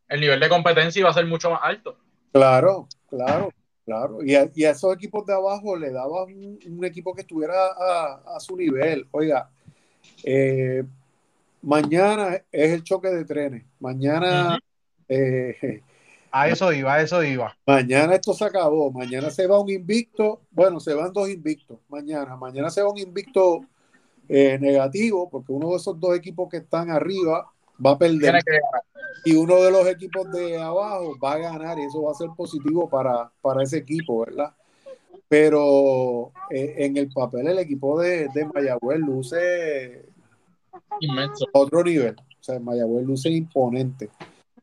El 0.08 0.20
nivel 0.20 0.38
de 0.38 0.48
competencia 0.48 1.00
iba 1.00 1.10
a 1.10 1.14
ser 1.14 1.26
mucho 1.26 1.50
más 1.50 1.60
alto. 1.62 1.96
Claro, 2.32 2.88
claro, 3.08 3.50
claro. 3.86 4.22
Y 4.22 4.34
a, 4.34 4.50
esos 4.70 4.94
equipos 4.94 5.24
de 5.24 5.32
abajo 5.32 5.76
le 5.76 5.90
daba 5.90 6.24
un, 6.24 6.84
equipo 6.84 7.14
que 7.14 7.22
estuviera 7.22 7.54
a, 8.26 8.38
su 8.40 8.56
nivel. 8.56 9.06
Oiga, 9.12 9.48
eh, 10.22 10.84
mañana 11.62 12.34
es 12.52 12.72
el 12.72 12.82
choque 12.82 13.08
de 13.08 13.24
trenes. 13.24 13.64
Mañana. 13.80 14.58
Eh, 15.08 15.82
a 16.30 16.48
eso 16.48 16.70
iba, 16.70 16.92
a 16.92 17.00
eso 17.00 17.24
iba. 17.24 17.56
Mañana 17.66 18.14
esto 18.14 18.34
se 18.34 18.44
acabó. 18.44 18.90
Mañana 18.90 19.30
se 19.30 19.46
va 19.46 19.58
un 19.58 19.70
invicto. 19.70 20.42
Bueno, 20.50 20.80
se 20.80 20.92
van 20.92 21.12
dos 21.12 21.30
invictos. 21.30 21.78
Mañana. 21.88 22.36
Mañana 22.36 22.68
se 22.68 22.82
va 22.82 22.90
un 22.90 22.98
invicto 22.98 23.62
eh, 24.28 24.58
negativo, 24.60 25.30
porque 25.30 25.52
uno 25.52 25.70
de 25.70 25.76
esos 25.76 25.98
dos 25.98 26.16
equipos 26.16 26.48
que 26.50 26.58
están 26.58 26.90
arriba 26.90 27.50
va 27.84 27.92
a 27.92 27.98
perder. 27.98 28.34
Y 29.24 29.34
uno 29.34 29.56
de 29.62 29.70
los 29.72 29.86
equipos 29.88 30.30
de 30.30 30.60
abajo 30.60 31.16
va 31.22 31.32
a 31.32 31.38
ganar 31.38 31.78
y 31.78 31.82
eso 31.82 32.02
va 32.02 32.12
a 32.12 32.14
ser 32.14 32.28
positivo 32.36 32.88
para, 32.88 33.30
para 33.40 33.62
ese 33.62 33.78
equipo, 33.78 34.24
¿verdad? 34.24 34.54
Pero 35.28 36.30
eh, 36.50 36.74
en 36.78 36.96
el 36.96 37.10
papel 37.12 37.48
el 37.48 37.58
equipo 37.58 38.00
de, 38.00 38.28
de 38.32 38.44
Mayagüez 38.44 39.00
luce 39.00 40.06
Inmenso. 41.00 41.46
otro 41.52 41.82
nivel. 41.82 42.14
O 42.18 42.42
sea, 42.42 42.60
Mayagüez 42.60 43.04
luce 43.04 43.30
imponente. 43.30 44.08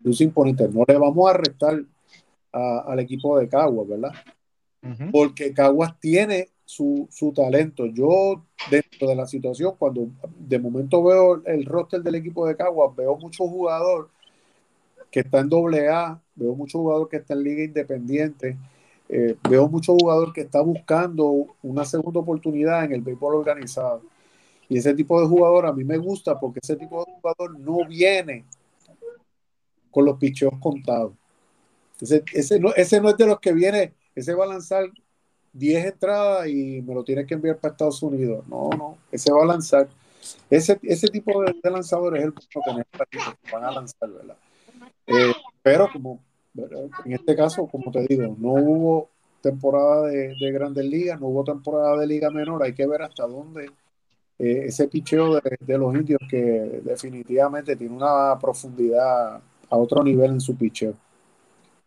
Luce 0.01 0.23
imponente. 0.23 0.67
No 0.69 0.85
le 0.87 0.97
vamos 0.97 1.29
a 1.29 1.33
restar 1.33 1.83
a- 2.53 2.79
al 2.87 2.99
equipo 2.99 3.37
de 3.37 3.49
Caguas, 3.49 3.87
¿verdad? 3.87 4.11
Porque 5.11 5.53
Caguas 5.53 5.99
tiene 5.99 6.49
su, 6.63 7.07
su 7.11 7.33
talento. 7.33 7.85
Yo, 7.87 8.43
dentro 8.69 9.09
de 9.09 9.15
la 9.15 9.27
situación, 9.27 9.75
cuando 9.77 10.07
de 10.37 10.59
momento 10.59 11.03
veo 11.03 11.41
el 11.45 11.65
roster 11.65 12.01
del 12.01 12.15
equipo 12.15 12.47
de 12.47 12.55
Caguas, 12.55 12.95
veo 12.95 13.17
mucho 13.17 13.45
jugador 13.47 14.09
que 15.13 15.19
está 15.19 15.41
en 15.41 15.49
doble 15.49 15.89
A, 15.89 16.19
veo 16.33 16.55
mucho 16.55 16.79
jugador 16.79 17.07
que 17.07 17.17
está 17.17 17.35
en 17.35 17.43
liga 17.43 17.63
independiente, 17.63 18.57
eh, 19.07 19.35
veo 19.47 19.69
mucho 19.69 19.93
jugador 19.93 20.33
que 20.33 20.41
está 20.41 20.59
buscando 20.61 21.55
una 21.61 21.85
segunda 21.85 22.19
oportunidad 22.19 22.83
en 22.83 22.93
el 22.93 23.01
béisbol 23.01 23.35
organizado. 23.35 24.01
Y 24.67 24.79
ese 24.79 24.91
tipo 24.95 25.21
de 25.21 25.27
jugador 25.27 25.67
a 25.67 25.71
mí 25.71 25.83
me 25.83 25.99
gusta 25.99 26.39
porque 26.39 26.61
ese 26.63 26.75
tipo 26.77 27.05
de 27.05 27.11
jugador 27.13 27.59
no 27.59 27.85
viene 27.87 28.43
con 29.91 30.03
los 30.03 30.17
picheos 30.17 30.53
contados. 30.59 31.13
Ese, 32.01 32.59
no, 32.59 32.73
ese 32.73 32.99
no 32.99 33.09
es 33.09 33.17
de 33.17 33.27
los 33.27 33.39
que 33.39 33.53
viene, 33.53 33.93
ese 34.15 34.33
va 34.33 34.45
a 34.45 34.47
lanzar 34.47 34.85
10 35.53 35.85
entradas 35.85 36.47
y 36.47 36.81
me 36.81 36.95
lo 36.95 37.03
tiene 37.03 37.23
que 37.27 37.35
enviar 37.35 37.59
para 37.59 37.73
Estados 37.73 38.01
Unidos. 38.01 38.47
No, 38.47 38.71
no, 38.71 38.97
ese 39.11 39.31
va 39.31 39.43
a 39.43 39.45
lanzar. 39.45 39.87
Ese, 40.49 40.79
ese 40.81 41.07
tipo 41.09 41.43
de, 41.43 41.53
de 41.61 41.69
lanzadores 41.69 42.21
es 42.21 42.25
el 42.25 42.33
que 42.33 43.19
van 43.51 43.63
a 43.63 43.71
lanzar, 43.71 44.09
¿verdad? 44.09 44.37
Eh, 45.07 45.33
pero 45.61 45.89
como 45.91 46.19
en 47.05 47.13
este 47.13 47.35
caso, 47.35 47.67
como 47.67 47.91
te 47.91 48.05
digo, 48.07 48.35
no 48.37 48.53
hubo 48.53 49.09
temporada 49.41 50.07
de, 50.07 50.35
de 50.39 50.51
grandes 50.51 50.85
ligas, 50.85 51.19
no 51.19 51.27
hubo 51.27 51.43
temporada 51.43 51.97
de 51.97 52.07
liga 52.07 52.29
menor, 52.29 52.63
hay 52.63 52.73
que 52.73 52.87
ver 52.87 53.01
hasta 53.01 53.25
dónde 53.25 53.69
eh, 54.39 54.65
ese 54.65 54.89
picheo 54.89 55.39
de, 55.39 55.77
los 55.77 55.95
indios 55.95 56.19
que 56.29 56.37
definitivamente 56.83 57.77
tiene 57.77 57.95
una 57.95 58.37
profundidad 58.39 59.35
a 59.69 59.77
otro 59.77 60.03
nivel 60.03 60.31
en 60.31 60.41
su 60.41 60.57
picheo. 60.57 60.95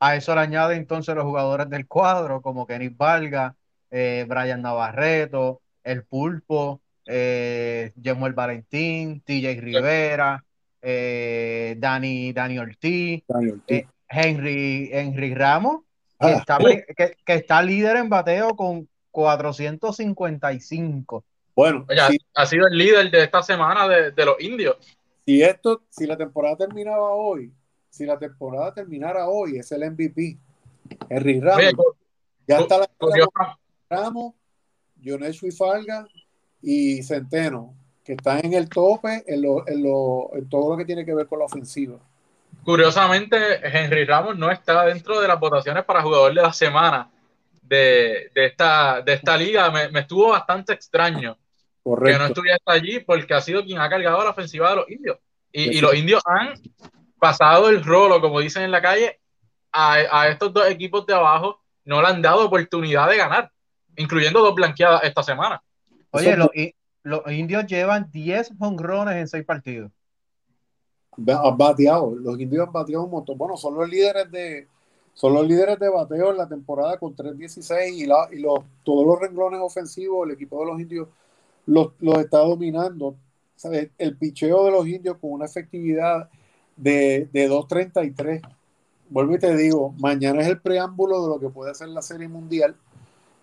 A 0.01 0.17
eso 0.17 0.35
le 0.35 0.41
añade 0.41 0.77
entonces 0.77 1.15
los 1.15 1.25
jugadores 1.25 1.69
del 1.69 1.87
cuadro, 1.87 2.41
como 2.41 2.67
Kenny 2.67 2.89
Valga, 2.89 3.55
eh, 3.91 4.25
Brian 4.29 4.63
Navarreto, 4.63 5.61
El 5.85 6.05
Pulpo, 6.05 6.81
eh, 7.05 7.93
Valentín, 8.35 9.21
TJ 9.21 9.61
Rivera, 9.61 10.43
eh, 10.89 11.75
Dani, 11.79 12.33
Dani 12.33 12.61
Ortiz, 12.61 13.25
eh, 13.67 13.87
Henry, 14.09 14.89
Henry 14.93 15.35
Ramos, 15.35 15.81
que, 16.21 16.27
Ah, 16.29 16.33
está, 16.35 16.59
que, 16.59 17.17
que 17.25 17.35
está 17.35 17.61
líder 17.61 17.97
en 17.97 18.09
bateo 18.09 18.55
con 18.55 18.89
455. 19.11 21.25
bueno, 21.57 21.85
Oye, 21.89 22.01
si, 22.09 22.19
ha 22.35 22.47
sido 22.47 22.69
el 22.69 22.79
líder 22.79 23.11
de 23.11 23.25
esta 23.25 23.43
semana 23.43 23.89
de, 23.89 24.13
de 24.13 24.25
los 24.25 24.41
indios. 24.41 24.77
si 25.25 25.43
esto, 25.43 25.83
si 25.91 26.07
la 26.07 26.17
temporada 26.17 26.57
terminaba 26.57 27.11
hoy, 27.11 27.53
si 27.91 28.07
la 28.07 28.17
temporada 28.17 28.73
terminara 28.73 29.27
hoy, 29.29 29.59
es 29.59 29.73
el 29.73 29.91
MVP. 29.91 30.39
Henry 31.11 31.41
Ramos. 31.41 31.65
Oye, 31.65 31.73
ya 32.47 32.61
está 32.61 32.79
la 32.79 32.89
Ramos, 33.91 34.35
Yonesh 35.01 35.53
Falga 35.57 36.07
y 36.63 37.03
Centeno, 37.03 37.75
que 38.07 38.13
están 38.15 38.45
en 38.45 38.55
el 38.55 38.69
tope 38.69 39.25
en, 39.27 39.43
lo, 39.43 39.67
en, 39.69 39.83
lo, 39.83 40.31
en 40.35 40.49
todo 40.49 40.71
lo 40.71 40.77
que 40.77 40.85
tiene 40.85 41.05
que 41.05 41.15
ver 41.15 41.27
con 41.27 41.41
la 41.41 41.47
ofensiva. 41.47 41.99
curiosamente, 42.65 43.37
Henry 43.63 44.05
Ramos 44.05 44.37
no 44.37 44.51
está 44.51 44.85
dentro 44.87 45.21
de 45.21 45.29
las 45.29 45.39
votaciones 45.39 45.85
para 45.85 46.03
jugador 46.03 46.33
de 46.35 46.43
la 46.43 46.53
semana 46.53 47.11
de, 47.63 48.31
de 48.35 48.47
esta, 48.47 49.03
de 49.03 49.13
esta 49.15 49.37
liga. 49.37 49.71
Me, 49.71 49.89
me 49.91 50.01
estuvo 50.01 50.29
bastante 50.31 50.73
extraño 50.73 51.35
que 51.35 51.91
no 51.91 51.95
Correcto. 51.95 52.25
estuviese 52.27 52.63
allí 52.67 53.01
porque 53.01 53.35
ha 53.35 53.41
sido 53.41 53.65
quien 53.65 53.79
ha 53.81 53.89
cargado 53.89 54.23
la 54.25 54.31
ofensiva 54.31 54.71
de 54.71 54.77
los 54.77 54.91
indios. 54.91 55.19
Y, 55.53 55.79
y 55.79 55.81
los 55.81 55.95
indios 55.95 56.23
han 56.27 56.55
pasado 57.19 57.69
el 57.69 57.85
rolo, 57.85 58.21
como 58.21 58.41
dicen 58.41 58.63
en 58.63 58.71
la 58.71 58.83
calle, 58.83 59.21
a, 59.73 59.95
a 59.95 60.29
estos 60.29 60.53
dos 60.53 60.69
equipos 60.69 61.07
de 61.07 61.15
abajo. 61.15 61.61
No 61.85 62.03
le 62.03 62.09
han 62.09 62.21
dado 62.21 62.47
oportunidad 62.47 63.09
de 63.09 63.17
ganar, 63.17 63.51
incluyendo 63.97 64.41
dos 64.41 64.55
blanqueadas 64.55 65.05
esta 65.05 65.23
semana. 65.23 65.63
Oye, 66.11 66.37
los, 66.37 66.49
los 67.07 67.23
indios 67.31 67.67
llevan 67.67 68.11
10 68.11 68.53
jonrones 68.59 69.15
en 69.15 69.29
6 69.29 69.45
partidos. 69.45 69.93
Han 71.17 71.57
bateado, 71.57 72.15
los 72.15 72.39
indios 72.39 72.67
han 72.67 72.73
bateado 72.73 73.05
un 73.05 73.11
montón. 73.11 73.39
Bueno, 73.39 73.57
son 73.57 73.75
los 73.75 73.89
líderes 73.89 74.31
de 74.31 74.67
son 75.15 75.33
los 75.33 75.47
líderes 75.47 75.79
de 75.79 75.89
bateo 75.89 76.31
en 76.31 76.37
la 76.37 76.47
temporada 76.47 76.99
con 76.99 77.17
3.16 77.17 77.95
y, 77.95 78.05
la, 78.05 78.29
y 78.31 78.39
los, 78.39 78.59
todos 78.85 79.07
los 79.07 79.19
renglones 79.19 79.61
ofensivos, 79.61 80.27
el 80.27 80.35
equipo 80.35 80.61
de 80.61 80.67
los 80.67 80.79
indios 80.79 81.09
los, 81.65 81.93
los 82.01 82.19
está 82.19 82.39
dominando. 82.41 83.17
El 83.97 84.17
picheo 84.19 84.67
de 84.67 84.71
los 84.73 84.87
indios 84.87 85.17
con 85.19 85.31
una 85.33 85.47
efectividad 85.47 86.29
de, 86.77 87.31
de 87.33 87.49
2.33. 87.49 88.43
Vuelvo 89.09 89.37
y 89.37 89.39
te 89.39 89.57
digo, 89.57 89.95
mañana 89.99 90.43
es 90.43 90.49
el 90.49 90.61
preámbulo 90.61 91.23
de 91.23 91.29
lo 91.29 91.41
que 91.41 91.49
puede 91.49 91.75
ser 91.75 91.89
la 91.89 92.03
Serie 92.03 92.29
Mundial. 92.29 92.77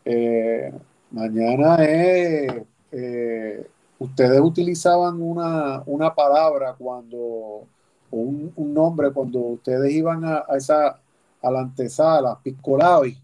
Eh, 0.06 0.72
mañana 1.10 1.84
es... 1.84 2.52
eh, 2.96 3.68
ustedes 3.98 4.40
utilizaban 4.40 5.20
una, 5.20 5.82
una 5.88 6.14
palabra 6.14 6.76
cuando, 6.78 7.66
un, 8.12 8.54
un 8.56 8.74
nombre 8.74 9.12
cuando 9.12 9.40
ustedes 9.40 9.92
iban 9.92 10.24
a, 10.24 10.44
a 10.48 10.58
esa, 10.58 11.00
a 11.42 11.52
la 11.52 11.62
antesala, 11.62 12.40
Piscolabi. 12.44 13.18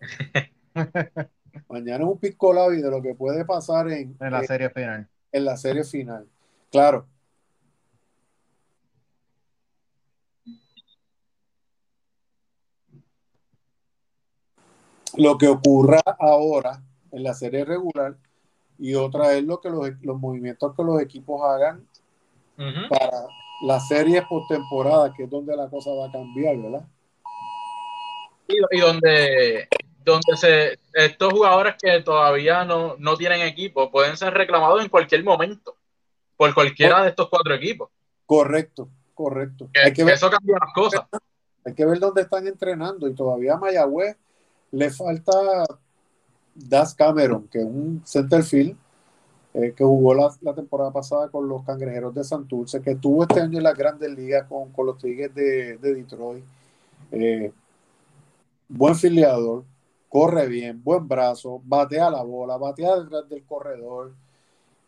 Mañana 1.68 2.04
es 2.04 2.10
un 2.10 2.18
Piscolabi 2.18 2.80
de 2.80 2.90
lo 2.90 3.02
que 3.02 3.14
puede 3.14 3.44
pasar 3.44 3.90
en, 3.90 4.16
en 4.18 4.32
la 4.32 4.40
eh, 4.40 4.46
serie 4.46 4.70
final. 4.70 5.06
en 5.32 5.44
la 5.44 5.56
serie 5.58 5.84
final. 5.84 6.26
Claro. 6.70 7.06
Lo 15.16 15.36
que 15.36 15.48
ocurra 15.48 16.00
ahora 16.18 16.80
en 17.10 17.22
la 17.24 17.34
serie 17.34 17.64
regular 17.66 18.16
y 18.78 18.94
otra 18.94 19.32
es 19.34 19.44
lo 19.44 19.60
que 19.60 19.70
los, 19.70 19.90
los 20.02 20.18
movimientos 20.18 20.74
que 20.76 20.82
los 20.84 21.00
equipos 21.00 21.42
hagan 21.42 21.86
para 22.88 23.26
las 23.62 23.86
series 23.88 24.24
postemporada, 24.28 25.12
que 25.14 25.24
es 25.24 25.30
donde 25.30 25.56
la 25.56 25.68
cosa 25.68 25.90
va 25.92 26.06
a 26.08 26.12
cambiar, 26.12 26.56
¿verdad? 26.56 26.86
y, 28.48 28.56
y 28.76 28.80
donde, 28.80 29.68
donde 30.04 30.36
se, 30.36 30.78
estos 30.94 31.32
jugadores 31.32 31.74
que 31.80 32.00
todavía 32.02 32.64
no, 32.64 32.96
no 32.98 33.16
tienen 33.16 33.42
equipo 33.42 33.90
pueden 33.90 34.16
ser 34.16 34.34
reclamados 34.34 34.82
en 34.82 34.88
cualquier 34.88 35.22
momento 35.22 35.76
por 36.36 36.54
cualquiera 36.54 37.02
de 37.02 37.10
estos 37.10 37.28
cuatro 37.28 37.54
equipos. 37.54 37.90
Correcto, 38.24 38.88
correcto. 39.14 39.68
Que, 39.72 39.80
Hay 39.80 39.86
que 39.86 39.96
que 39.96 40.04
ver, 40.04 40.14
eso 40.14 40.30
cambia 40.30 40.56
las 40.60 40.72
cosas. 40.72 41.02
hay 41.64 41.74
que 41.74 41.84
ver 41.84 41.98
dónde 41.98 42.22
están 42.22 42.46
entrenando 42.46 43.08
y 43.08 43.14
todavía 43.14 43.54
a 43.54 43.58
Mayagüez 43.58 44.16
le 44.70 44.90
falta 44.90 45.32
Das 46.68 46.94
Cameron, 46.94 47.46
que 47.48 47.58
es 47.60 47.64
un 47.64 48.02
centerfield 48.04 48.76
eh, 49.54 49.72
que 49.76 49.84
jugó 49.84 50.14
la, 50.14 50.54
temporada 50.54 50.92
pasada 50.92 51.28
con 51.30 51.48
los 51.48 51.64
Cangrejeros 51.64 52.14
de 52.14 52.24
Santurce, 52.24 52.82
que 52.82 52.92
estuvo 52.92 53.22
este 53.22 53.40
año 53.40 53.58
en 53.58 53.64
las 53.64 53.76
grandes 53.76 54.10
ligas 54.10 54.46
con, 54.48 54.70
con 54.72 54.86
los 54.86 54.98
Tigres 54.98 55.34
de, 55.34 55.78
de 55.78 55.94
Detroit. 55.94 56.44
Eh, 57.12 57.52
buen 58.68 58.94
filiador, 58.94 59.64
corre 60.08 60.46
bien, 60.48 60.82
buen 60.82 61.08
brazo, 61.08 61.60
batea 61.64 62.10
la 62.10 62.22
bola, 62.22 62.56
batea 62.56 63.00
detrás 63.00 63.28
del 63.28 63.44
corredor 63.44 64.12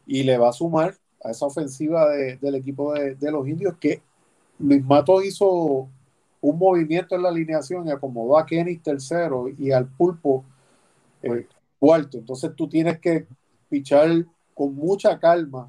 y 0.06 0.22
le 0.22 0.38
va 0.38 0.50
a 0.50 0.52
sumar 0.52 0.94
a 1.24 1.30
esa 1.30 1.46
ofensiva 1.46 2.08
de- 2.08 2.36
del 2.36 2.54
equipo 2.56 2.92
de, 2.94 3.14
de 3.14 3.30
los 3.30 3.46
indios 3.48 3.76
que 3.78 4.02
Luis 4.58 4.84
Mato 4.84 5.22
hizo 5.22 5.88
un 6.40 6.58
movimiento 6.58 7.14
en 7.14 7.22
la 7.22 7.28
alineación 7.28 7.86
y 7.86 7.90
acomodó 7.90 8.38
a 8.38 8.46
Kenny 8.46 8.76
tercero 8.78 9.48
y 9.48 9.72
al 9.72 9.86
pulpo 9.86 10.44
eh, 11.22 11.46
cuarto. 11.80 12.18
Entonces 12.18 12.52
tú 12.54 12.68
tienes 12.68 13.00
que 13.00 13.26
pichar 13.68 14.08
con 14.54 14.76
mucha 14.76 15.18
calma 15.18 15.68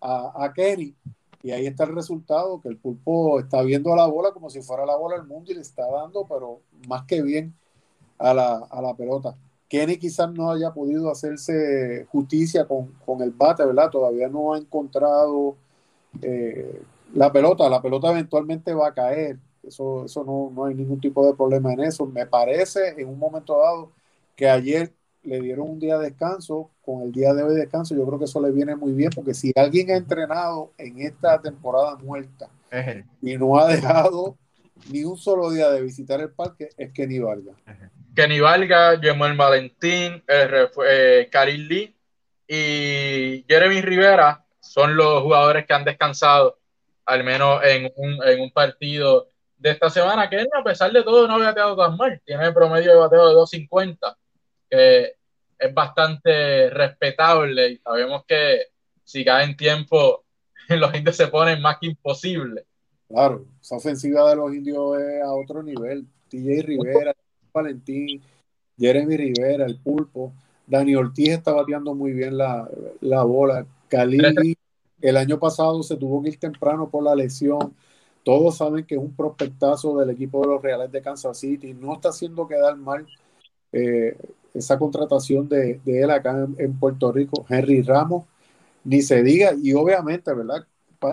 a, 0.00 0.44
a 0.44 0.52
Kenny 0.52 0.94
y 1.42 1.52
ahí 1.52 1.66
está 1.66 1.84
el 1.84 1.94
resultado, 1.94 2.60
que 2.60 2.68
el 2.68 2.76
pulpo 2.76 3.38
está 3.38 3.62
viendo 3.62 3.94
la 3.94 4.06
bola 4.06 4.32
como 4.32 4.50
si 4.50 4.60
fuera 4.62 4.84
la 4.84 4.96
bola 4.96 5.16
del 5.16 5.26
mundo 5.26 5.52
y 5.52 5.54
le 5.54 5.60
está 5.60 5.88
dando, 5.88 6.26
pero 6.26 6.60
más 6.88 7.04
que 7.04 7.22
bien 7.22 7.54
a 8.18 8.34
la, 8.34 8.56
a 8.68 8.82
la 8.82 8.94
pelota. 8.94 9.36
Kenny 9.68 9.96
quizás 9.96 10.30
no 10.32 10.50
haya 10.50 10.72
podido 10.72 11.10
hacerse 11.10 12.06
justicia 12.10 12.66
con, 12.66 12.92
con 13.04 13.22
el 13.22 13.30
bate, 13.30 13.64
¿verdad? 13.64 13.90
Todavía 13.90 14.28
no 14.28 14.54
ha 14.54 14.58
encontrado 14.58 15.56
eh, 16.22 16.82
la 17.14 17.32
pelota. 17.32 17.68
La 17.68 17.82
pelota 17.82 18.10
eventualmente 18.10 18.74
va 18.74 18.88
a 18.88 18.94
caer. 18.94 19.38
Eso, 19.62 20.04
eso 20.04 20.24
no, 20.24 20.50
no 20.54 20.64
hay 20.64 20.74
ningún 20.74 21.00
tipo 21.00 21.26
de 21.26 21.34
problema 21.34 21.72
en 21.72 21.80
eso. 21.80 22.06
Me 22.06 22.26
parece 22.26 23.00
en 23.00 23.08
un 23.08 23.18
momento 23.18 23.58
dado 23.58 23.90
que 24.36 24.48
ayer 24.48 24.92
le 25.26 25.40
dieron 25.40 25.70
un 25.70 25.78
día 25.78 25.98
de 25.98 26.10
descanso, 26.10 26.70
con 26.82 27.02
el 27.02 27.12
día 27.12 27.34
de 27.34 27.42
hoy 27.42 27.54
de 27.54 27.60
descanso, 27.60 27.94
yo 27.94 28.06
creo 28.06 28.18
que 28.18 28.24
eso 28.26 28.40
le 28.40 28.52
viene 28.52 28.76
muy 28.76 28.92
bien, 28.92 29.10
porque 29.14 29.34
si 29.34 29.52
alguien 29.56 29.90
ha 29.90 29.96
entrenado 29.96 30.72
en 30.78 31.00
esta 31.00 31.40
temporada 31.40 31.96
muerta 31.96 32.48
y 33.20 33.36
no 33.36 33.58
ha 33.58 33.68
dejado 33.68 34.36
ni 34.90 35.04
un 35.04 35.16
solo 35.16 35.50
día 35.50 35.70
de 35.70 35.82
visitar 35.82 36.20
el 36.20 36.30
parque, 36.30 36.68
es 36.76 36.92
Kenny 36.92 37.18
Valga. 37.18 37.52
Kenny 38.14 38.40
Valga, 38.40 38.98
Jemuel 39.00 39.36
Valentín, 39.36 40.22
eh, 40.28 41.28
Lee 41.58 41.96
y 42.48 43.44
Jeremy 43.48 43.80
Rivera 43.82 44.44
son 44.60 44.96
los 44.96 45.22
jugadores 45.22 45.66
que 45.66 45.74
han 45.74 45.84
descansado, 45.84 46.58
al 47.04 47.24
menos 47.24 47.62
en 47.64 47.92
un, 47.96 48.18
en 48.24 48.40
un 48.40 48.50
partido 48.52 49.28
de 49.58 49.70
esta 49.70 49.90
semana, 49.90 50.28
que 50.28 50.40
a 50.40 50.62
pesar 50.62 50.92
de 50.92 51.02
todo 51.02 51.26
no 51.26 51.34
ha 51.34 51.38
bateado 51.38 51.76
tan 51.76 51.96
mal, 51.96 52.20
tiene 52.24 52.52
promedio 52.52 52.92
de 52.92 52.98
bateo 52.98 53.28
de 53.28 53.34
250, 53.34 54.16
que 54.70 55.15
es 55.58 55.74
bastante 55.74 56.70
respetable 56.70 57.70
y 57.72 57.76
sabemos 57.78 58.24
que 58.26 58.66
si 59.04 59.24
cae 59.24 59.44
en 59.44 59.56
tiempo 59.56 60.24
los 60.68 60.94
indios 60.94 61.16
se 61.16 61.28
ponen 61.28 61.60
más 61.62 61.78
que 61.78 61.86
imposible. 61.86 62.64
Claro, 63.08 63.46
esa 63.60 63.76
ofensiva 63.76 64.28
de 64.30 64.36
los 64.36 64.52
indios 64.52 64.98
es 65.00 65.22
a 65.22 65.32
otro 65.32 65.62
nivel. 65.62 66.06
TJ 66.28 66.62
Rivera, 66.62 67.14
Valentín, 67.52 68.20
Jeremy 68.76 69.16
Rivera, 69.16 69.64
el 69.64 69.78
pulpo. 69.78 70.32
Dani 70.66 70.96
Ortiz 70.96 71.28
está 71.30 71.52
bateando 71.52 71.94
muy 71.94 72.12
bien 72.12 72.36
la, 72.36 72.68
la 73.00 73.22
bola. 73.22 73.64
Cali 73.88 74.18
el 75.00 75.16
año 75.16 75.38
pasado 75.38 75.82
se 75.82 75.96
tuvo 75.96 76.22
que 76.22 76.30
ir 76.30 76.40
temprano 76.40 76.88
por 76.88 77.04
la 77.04 77.14
lesión. 77.14 77.74
Todos 78.24 78.56
saben 78.56 78.84
que 78.84 78.96
es 78.96 79.00
un 79.00 79.14
prospectazo 79.14 79.96
del 79.98 80.10
equipo 80.10 80.40
de 80.40 80.48
los 80.48 80.62
Reales 80.62 80.90
de 80.90 81.02
Kansas 81.02 81.38
City. 81.38 81.74
No 81.74 81.94
está 81.94 82.08
haciendo 82.08 82.48
quedar 82.48 82.76
mal 82.76 83.06
eh, 83.76 84.16
esa 84.54 84.78
contratación 84.78 85.48
de, 85.50 85.80
él 85.84 86.10
acá 86.10 86.48
en, 86.56 86.78
Puerto 86.78 87.12
Rico. 87.12 87.44
Henry 87.48 87.82
Ramos, 87.82 88.24
ni 88.84 89.02
se 89.02 89.22
diga. 89.22 89.52
Y 89.62 89.74
obviamente, 89.74 90.32
¿verdad? 90.32 90.66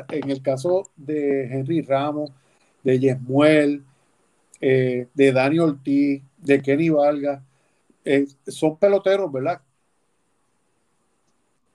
En 0.09 0.29
el 0.29 0.41
caso 0.41 0.89
de 0.95 1.43
Henry 1.53 1.81
Ramos, 1.81 2.31
de 2.83 2.99
Yesmuel, 2.99 3.83
eh, 4.61 5.07
de 5.13 5.31
Dani 5.33 5.59
Ortiz, 5.59 6.23
de 6.37 6.61
Kenny 6.61 6.89
Valga, 6.89 7.43
eh, 8.05 8.27
son 8.47 8.77
peloteros, 8.77 9.31
¿verdad? 9.31 9.61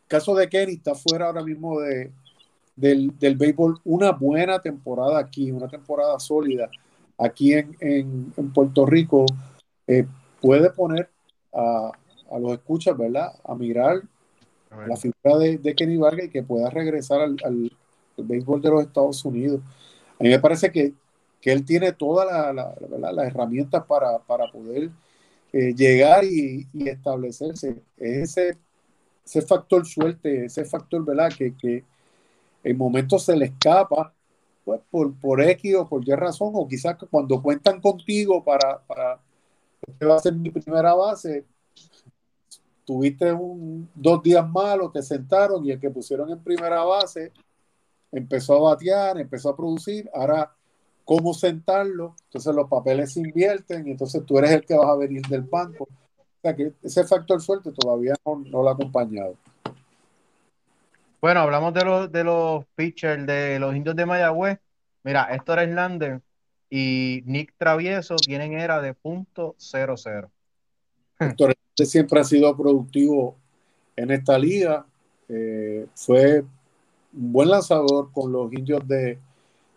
caso 0.07 0.35
de 0.35 0.49
Kenny 0.49 0.73
está 0.73 0.95
fuera 0.95 1.27
ahora 1.27 1.45
mismo 1.45 1.81
de, 1.81 2.11
del, 2.77 3.13
del, 3.19 3.37
béisbol. 3.37 3.79
Una 3.85 4.13
buena 4.13 4.59
temporada 4.59 5.19
aquí, 5.19 5.53
una 5.53 5.69
temporada 5.69 6.19
sólida 6.19 6.71
aquí 7.19 7.53
en, 7.53 7.77
en, 7.81 8.53
Puerto 8.55 8.87
Rico, 8.87 9.27
puede 10.41 10.71
poner 10.71 11.09
a, 11.53 11.93
a, 12.31 12.39
los 12.39 12.53
escuchas, 12.53 12.97
¿verdad? 12.97 13.33
A 13.45 13.55
mirar 13.55 14.03
la 14.87 14.97
figura 14.97 15.39
de, 15.39 15.59
de, 15.59 15.75
Kenny 15.75 15.97
Vargas 15.97 16.27
y 16.27 16.31
que 16.31 16.43
pueda 16.43 16.69
regresar 16.69 17.21
al, 17.21 17.37
al, 17.45 17.73
béisbol 18.17 18.61
de 18.61 18.71
los 18.71 18.83
Estados 18.83 19.25
Unidos. 19.25 19.61
A 20.19 20.23
mí 20.23 20.29
me 20.29 20.41
parece 20.41 20.71
que, 20.71 20.93
que 21.41 21.53
él 21.53 21.65
tiene 21.65 21.93
todas 21.93 22.27
la, 22.55 22.75
las 23.13 23.27
herramientas 23.27 23.85
para, 23.87 24.19
para 24.19 24.51
poder 24.51 24.91
eh, 25.53 25.73
llegar 25.75 26.25
y, 26.25 26.67
y, 26.73 26.89
establecerse. 26.89 27.83
Es 27.97 28.37
ese 28.37 28.59
ese 29.29 29.43
factor 29.43 29.87
suerte, 29.87 30.47
ese 30.47 30.65
factor, 30.65 31.05
¿verdad? 31.05 31.31
Que, 31.37 31.55
que 31.55 31.85
en 32.65 32.77
momentos 32.79 33.25
se 33.25 33.37
le 33.37 33.47
escapa, 33.47 34.13
pues 34.65 34.81
por, 34.91 35.15
por 35.15 35.43
X 35.43 35.75
o 35.77 35.89
por 35.89 36.07
Y 36.07 36.13
razón, 36.15 36.53
o 36.55 36.67
quizás 36.67 36.97
cuando 37.11 37.43
cuentan 37.43 37.81
contigo 37.81 38.43
para, 38.43 38.79
para 38.87 39.21
este 39.89 40.07
va 40.07 40.17
a 40.17 40.21
ser 40.21 40.35
mi 40.35 40.51
primera 40.51 40.95
base, 40.95 41.45
tuviste 42.85 43.33
un, 43.33 43.89
dos 43.95 44.23
días 44.23 44.49
malos, 44.49 44.93
te 44.93 45.03
sentaron 45.03 45.65
y 45.65 45.73
el 45.73 45.81
que 45.81 45.91
pusieron 45.91 46.31
en 46.31 46.43
primera 46.43 46.83
base 46.85 47.33
empezó 48.13 48.57
a 48.57 48.71
batear, 48.71 49.19
empezó 49.19 49.51
a 49.51 49.57
producir, 49.57 50.09
ahora 50.15 50.53
cómo 51.05 51.35
sentarlo, 51.35 52.15
entonces 52.25 52.55
los 52.55 52.69
papeles 52.69 53.13
se 53.13 53.21
invierten 53.21 53.87
y 53.87 53.93
entonces 53.93 54.25
tú 54.25 54.39
eres 54.39 54.53
el 54.53 54.65
que 54.65 54.77
vas 54.77 54.89
a 54.89 54.97
venir 54.97 55.23
del 55.27 55.43
banco 55.43 55.89
que 56.55 56.73
ese 56.83 57.05
factor 57.05 57.41
suerte 57.41 57.73
todavía 57.73 58.15
no, 58.25 58.63
lo 58.63 58.69
ha 58.69 58.73
acompañado. 58.73 59.37
Bueno, 61.21 61.41
hablamos 61.41 61.75
de 61.75 61.85
los, 61.85 62.13
de 62.13 62.25
los 62.25 62.65
pitchers 62.77 63.27
de 63.27 63.59
los 63.59 63.75
indios 63.75 63.97
de 63.97 64.07
Mayagüez. 64.07 64.59
Mira, 65.03 65.29
Héctor 65.35 65.59
Hernández 65.61 66.23
y 66.71 67.23
Nick 67.27 67.55
Travieso 67.57 68.17
tienen 68.17 68.53
era 68.53 68.81
de 68.81 68.95
punto 68.95 69.55
cero 69.59 69.95
cero. 69.97 70.31
Héctor 71.19 71.51
Hernández 71.51 71.91
siempre 71.91 72.21
ha 72.21 72.25
sido 72.25 72.57
productivo 72.57 73.37
en 73.97 74.11
esta 74.11 74.39
liga. 74.39 74.87
Eh, 75.29 75.87
fue 75.95 76.41
un 77.13 77.33
buen 77.33 77.51
lanzador 77.51 78.11
con 78.13 78.33
los 78.33 78.53
indios 78.53 78.87
de, 78.87 79.19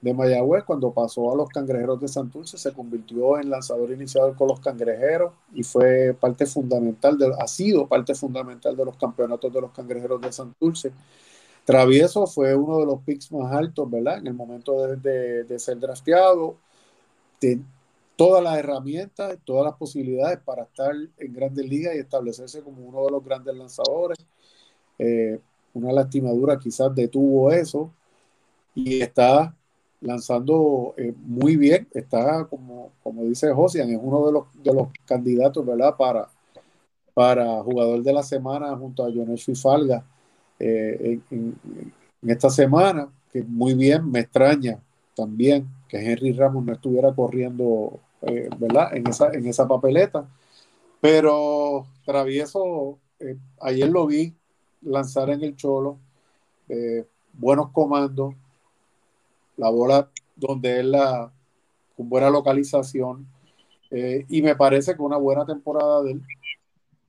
de 0.01 0.13
Mayagüez, 0.13 0.63
cuando 0.63 0.91
pasó 0.91 1.31
a 1.31 1.35
los 1.35 1.47
cangrejeros 1.49 1.99
de 2.01 2.07
Santurce, 2.07 2.57
se 2.57 2.73
convirtió 2.73 3.39
en 3.39 3.49
lanzador 3.49 3.91
iniciador 3.91 4.35
con 4.35 4.47
los 4.47 4.59
cangrejeros 4.59 5.31
y 5.53 5.63
fue 5.63 6.15
parte 6.19 6.47
fundamental, 6.47 7.17
de, 7.17 7.31
ha 7.39 7.47
sido 7.47 7.87
parte 7.87 8.15
fundamental 8.15 8.75
de 8.75 8.83
los 8.83 8.97
campeonatos 8.97 9.53
de 9.53 9.61
los 9.61 9.71
cangrejeros 9.71 10.19
de 10.19 10.31
Santurce. 10.31 10.91
Travieso 11.63 12.25
fue 12.25 12.55
uno 12.55 12.79
de 12.79 12.85
los 12.87 13.01
picks 13.03 13.31
más 13.31 13.53
altos, 13.53 13.89
¿verdad? 13.89 14.17
En 14.17 14.27
el 14.27 14.33
momento 14.33 14.87
de, 14.87 15.43
de, 15.43 15.59
ser 15.59 15.79
drafteado, 15.79 16.55
de, 17.41 17.59
todas 18.21 18.43
las 18.43 18.57
herramientas, 18.57 19.35
todas 19.43 19.65
las 19.65 19.75
posibilidades 19.75 20.37
para 20.45 20.61
estar 20.63 20.93
en 21.17 21.33
grandes 21.33 21.67
ligas 21.67 21.95
y 21.95 21.97
establecerse 21.97 22.61
como 22.61 22.83
uno 22.83 23.03
de 23.05 23.11
los 23.11 23.25
grandes 23.25 23.55
lanzadores. 23.55 24.19
Eh, 24.99 25.39
una 25.73 25.91
lastimadura 25.91 26.59
quizás 26.59 26.93
detuvo 26.93 27.51
eso 27.51 27.91
y 28.75 29.01
está 29.01 29.55
lanzando 30.01 30.93
eh, 30.97 31.13
muy 31.17 31.55
bien. 31.55 31.87
Está, 31.93 32.45
como, 32.45 32.91
como 33.01 33.23
dice 33.23 33.51
Josian, 33.51 33.89
es 33.89 33.99
uno 33.99 34.27
de 34.27 34.33
los, 34.33 34.63
de 34.63 34.71
los 34.71 34.89
candidatos, 35.05 35.65
¿verdad? 35.65 35.95
Para, 35.97 36.29
para 37.15 37.63
jugador 37.63 38.03
de 38.03 38.13
la 38.13 38.21
semana 38.21 38.75
junto 38.77 39.03
a 39.03 39.11
Jones 39.11 39.43
Fifalga 39.43 40.05
eh, 40.59 41.19
en, 41.31 41.55
esta 42.21 42.51
semana, 42.51 43.09
que 43.33 43.41
muy 43.41 43.73
bien, 43.73 44.11
me 44.11 44.19
extraña 44.19 44.79
también 45.15 45.67
que 45.91 45.97
Henry 45.97 46.31
Ramos 46.31 46.65
no 46.65 46.73
estuviera 46.73 47.13
corriendo, 47.13 47.99
eh, 48.21 48.49
¿verdad? 48.57 48.95
En 48.95 49.05
esa, 49.07 49.31
en 49.31 49.45
esa 49.45 49.67
papeleta. 49.67 50.25
Pero 51.01 51.85
Travieso, 52.05 52.97
ayer 53.59 53.89
lo 53.89 54.07
vi 54.07 54.33
lanzar 54.81 55.29
en 55.29 55.43
el 55.43 55.55
Cholo, 55.55 55.97
buenos 57.33 57.71
comandos, 57.71 58.35
la 59.57 59.69
bola 59.69 60.09
donde 60.35 60.79
él 60.79 60.91
la 60.91 61.31
con 61.95 62.09
buena 62.09 62.29
localización. 62.29 63.27
Eh, 63.89 64.25
y 64.29 64.41
me 64.41 64.55
parece 64.55 64.95
que 64.95 65.01
una 65.01 65.17
buena 65.17 65.45
temporada 65.45 66.01
de 66.03 66.13
él 66.13 66.21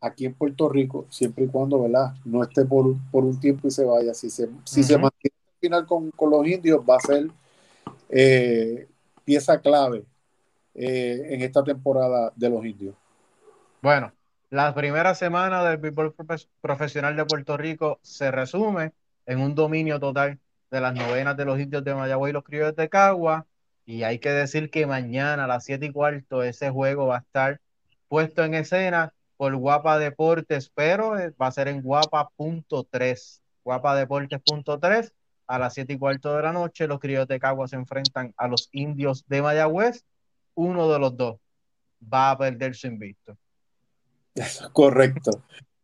aquí 0.00 0.26
en 0.26 0.34
Puerto 0.34 0.68
Rico, 0.68 1.06
siempre 1.10 1.44
y 1.44 1.48
cuando 1.48 1.80
¿verdad? 1.80 2.14
no 2.24 2.42
esté 2.42 2.64
por, 2.64 2.96
un 3.12 3.40
tiempo 3.40 3.68
y 3.68 3.70
se 3.70 3.84
vaya. 3.84 4.12
Si 4.14 4.30
se, 4.30 4.50
si 4.64 4.82
se 4.82 4.98
mantiene 4.98 5.36
al 5.46 5.60
final 5.60 5.86
con, 5.86 6.30
los 6.30 6.46
indios, 6.46 6.84
va 6.88 6.96
a 6.96 7.00
ser 7.00 7.30
eh, 8.12 8.88
pieza 9.24 9.60
clave 9.60 10.04
eh, 10.74 11.28
en 11.30 11.40
esta 11.40 11.64
temporada 11.64 12.32
de 12.36 12.50
los 12.50 12.64
indios. 12.64 12.94
Bueno, 13.80 14.12
la 14.50 14.74
primera 14.74 15.14
semana 15.14 15.64
del 15.64 15.78
béisbol 15.78 16.14
profesional 16.60 17.16
de 17.16 17.24
Puerto 17.24 17.56
Rico 17.56 17.98
se 18.02 18.30
resume 18.30 18.92
en 19.24 19.40
un 19.40 19.54
dominio 19.54 19.98
total 19.98 20.38
de 20.70 20.80
las 20.80 20.94
novenas 20.94 21.36
de 21.38 21.46
los 21.46 21.58
indios 21.58 21.82
de 21.84 21.94
Mayagüey 21.94 22.30
y 22.30 22.32
los 22.34 22.44
criollos 22.44 22.76
de 22.76 22.88
Cagua. 22.88 23.46
Y 23.86 24.02
hay 24.02 24.18
que 24.18 24.30
decir 24.30 24.70
que 24.70 24.86
mañana 24.86 25.44
a 25.44 25.46
las 25.46 25.64
7 25.64 25.86
y 25.86 25.92
cuarto 25.92 26.42
ese 26.42 26.70
juego 26.70 27.06
va 27.06 27.16
a 27.16 27.20
estar 27.20 27.60
puesto 28.08 28.44
en 28.44 28.54
escena 28.54 29.14
por 29.38 29.56
Guapa 29.56 29.98
Deportes, 29.98 30.70
pero 30.74 31.18
eh, 31.18 31.32
va 31.40 31.46
a 31.46 31.52
ser 31.52 31.68
en 31.68 31.80
guapa.3. 31.80 33.40
Guapa 33.64 33.96
Deportes.3 33.96 35.12
a 35.52 35.58
las 35.58 35.74
7 35.74 35.92
y 35.92 35.98
cuarto 35.98 36.34
de 36.34 36.42
la 36.42 36.52
noche. 36.52 36.86
Los 36.86 36.98
criollos 36.98 37.28
de 37.28 37.38
Cagua 37.38 37.68
se 37.68 37.76
enfrentan 37.76 38.32
a 38.38 38.48
los 38.48 38.70
indios 38.72 39.26
de 39.28 39.42
Mayagüez. 39.42 40.02
Uno 40.54 40.90
de 40.90 40.98
los 40.98 41.14
dos 41.14 41.36
va 42.02 42.30
a 42.30 42.38
perder 42.38 42.74
su 42.74 42.86
invicto. 42.86 43.36
Eso 44.34 44.64
es 44.64 44.70
correcto. 44.70 45.30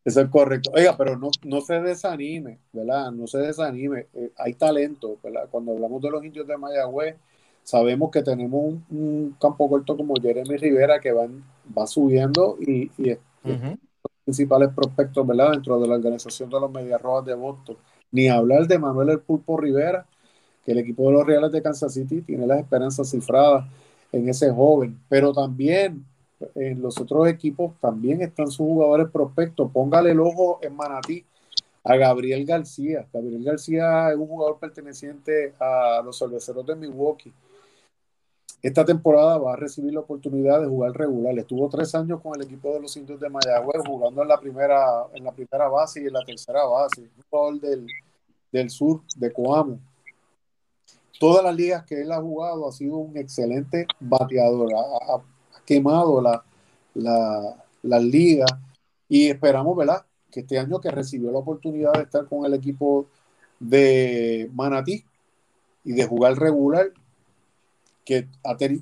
Eso 0.02 0.22
es 0.22 0.28
correcto. 0.30 0.70
Oiga, 0.74 0.96
pero 0.96 1.18
no, 1.18 1.28
no 1.44 1.60
se 1.60 1.82
desanime, 1.82 2.60
¿verdad? 2.72 3.12
No 3.12 3.26
se 3.26 3.40
desanime. 3.40 4.06
Eh, 4.14 4.32
hay 4.38 4.54
talento, 4.54 5.18
¿verdad? 5.22 5.48
Cuando 5.50 5.72
hablamos 5.72 6.00
de 6.00 6.10
los 6.12 6.24
indios 6.24 6.46
de 6.46 6.56
Mayagüez, 6.56 7.16
sabemos 7.62 8.10
que 8.10 8.22
tenemos 8.22 8.74
un, 8.88 9.36
campo 9.38 9.68
corto 9.68 9.98
como 9.98 10.14
Jeremy 10.14 10.56
Rivera 10.56 10.98
que 10.98 11.12
van, 11.12 11.44
va 11.76 11.86
subiendo 11.86 12.56
y, 12.58 12.90
y 12.96 13.10
es, 13.10 13.18
los 13.44 13.78
principales 14.24 14.70
prospectos, 14.74 15.26
¿verdad? 15.26 15.50
Dentro 15.50 15.78
de 15.78 15.88
la 15.88 15.96
organización 15.96 16.48
de 16.48 16.58
los 16.58 16.70
Medias 16.70 17.02
Rojas 17.02 17.26
de 17.26 17.34
Boston. 17.34 17.76
Ni 18.10 18.28
hablar 18.28 18.66
de 18.66 18.78
Manuel 18.78 19.10
El 19.10 19.20
Pulpo 19.20 19.56
Rivera, 19.56 20.06
que 20.64 20.72
el 20.72 20.78
equipo 20.78 21.06
de 21.06 21.12
los 21.12 21.26
Reales 21.26 21.52
de 21.52 21.62
Kansas 21.62 21.92
City 21.94 22.22
tiene 22.22 22.46
las 22.46 22.60
esperanzas 22.60 23.10
cifradas 23.10 23.66
en 24.12 24.28
ese 24.28 24.50
joven. 24.50 24.98
Pero 25.08 25.32
también 25.32 26.04
en 26.54 26.80
los 26.80 26.98
otros 26.98 27.28
equipos 27.28 27.72
también 27.80 28.22
están 28.22 28.46
sus 28.46 28.66
jugadores 28.66 29.08
prospectos. 29.10 29.70
Póngale 29.72 30.12
el 30.12 30.20
ojo 30.20 30.58
en 30.62 30.74
Manatí 30.76 31.24
a 31.84 31.96
Gabriel 31.96 32.44
García. 32.44 33.06
Gabriel 33.12 33.44
García 33.44 34.10
es 34.10 34.16
un 34.16 34.26
jugador 34.26 34.58
perteneciente 34.58 35.54
a 35.58 36.02
los 36.04 36.18
cerveceros 36.18 36.66
de 36.66 36.76
Milwaukee. 36.76 37.32
Esta 38.60 38.84
temporada 38.84 39.38
va 39.38 39.52
a 39.52 39.56
recibir 39.56 39.92
la 39.92 40.00
oportunidad 40.00 40.60
de 40.60 40.66
jugar 40.66 40.92
regular. 40.92 41.38
Estuvo 41.38 41.68
tres 41.68 41.94
años 41.94 42.20
con 42.20 42.34
el 42.34 42.44
equipo 42.44 42.72
de 42.72 42.80
los 42.80 42.96
indios 42.96 43.20
de 43.20 43.28
Mayagüez 43.28 43.82
jugando 43.86 44.22
en 44.22 44.28
la 44.28 44.40
primera, 44.40 45.06
en 45.14 45.22
la 45.22 45.32
primera 45.32 45.68
base 45.68 46.02
y 46.02 46.06
en 46.06 46.12
la 46.12 46.24
tercera 46.24 46.64
base. 46.64 47.02
Un 47.02 47.24
jugador 47.30 47.60
del, 47.60 47.86
del 48.50 48.70
sur 48.70 49.02
de 49.16 49.32
Coamo. 49.32 49.78
Todas 51.20 51.44
las 51.44 51.54
ligas 51.54 51.84
que 51.84 52.00
él 52.00 52.10
ha 52.10 52.20
jugado 52.20 52.68
ha 52.68 52.72
sido 52.72 52.96
un 52.96 53.16
excelente 53.16 53.86
bateador. 54.00 54.72
Ha, 54.74 55.22
quemado 55.64 56.20
la, 56.20 56.42
la, 56.94 57.64
la 57.82 58.00
liga 58.00 58.46
y 59.08 59.28
esperamos, 59.28 59.76
¿verdad? 59.76 60.04
Que 60.30 60.40
este 60.40 60.58
año 60.58 60.80
que 60.80 60.90
recibió 60.90 61.30
la 61.30 61.38
oportunidad 61.38 61.92
de 61.92 62.02
estar 62.02 62.26
con 62.26 62.44
el 62.44 62.54
equipo 62.54 63.06
de 63.60 64.50
Manatí 64.54 65.04
y 65.84 65.92
de 65.92 66.06
jugar 66.06 66.36
regular, 66.38 66.90
que 68.08 68.26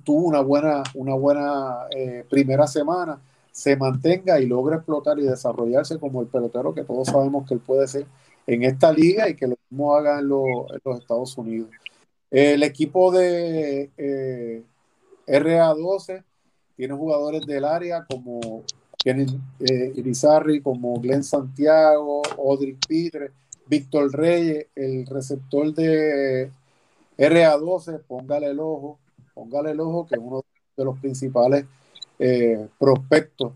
tuvo 0.04 0.28
una 0.28 0.40
buena, 0.40 0.84
una 0.94 1.16
buena 1.16 1.88
eh, 1.90 2.24
primera 2.30 2.68
semana, 2.68 3.20
se 3.50 3.76
mantenga 3.76 4.38
y 4.38 4.46
logre 4.46 4.76
explotar 4.76 5.18
y 5.18 5.22
desarrollarse 5.22 5.98
como 5.98 6.20
el 6.20 6.28
pelotero 6.28 6.72
que 6.72 6.84
todos 6.84 7.08
sabemos 7.08 7.44
que 7.48 7.54
él 7.54 7.60
puede 7.60 7.88
ser 7.88 8.06
en 8.46 8.62
esta 8.62 8.92
liga 8.92 9.28
y 9.28 9.34
que 9.34 9.48
lo 9.48 9.56
mismo 9.68 9.96
haga 9.96 10.20
en, 10.20 10.28
los 10.28 11.00
Estados 11.00 11.36
Unidos. 11.36 11.70
El 12.30 12.62
equipo 12.62 13.10
de 13.10 13.90
eh, 13.96 14.62
RA12 15.26 16.22
tiene 16.76 16.94
jugadores 16.94 17.44
del 17.46 17.64
área 17.64 18.04
como 18.08 18.62
tienen 18.96 19.26
eh, 19.58 19.92
Irizarri, 19.96 20.60
como 20.60 21.00
Glenn 21.00 21.24
Santiago, 21.24 22.22
Odrick 22.36 22.86
Pitre, 22.86 23.32
Víctor 23.66 24.12
Reyes, 24.12 24.66
el 24.76 25.04
receptor 25.06 25.74
de 25.74 26.52
RA12, 27.18 28.02
póngale 28.06 28.46
el 28.46 28.60
ojo, 28.60 29.00
póngale 29.36 29.72
el 29.72 29.80
ojo, 29.80 30.06
que 30.06 30.18
uno 30.18 30.42
de 30.74 30.84
los 30.84 30.98
principales 30.98 31.66
eh, 32.18 32.68
prospectos. 32.78 33.52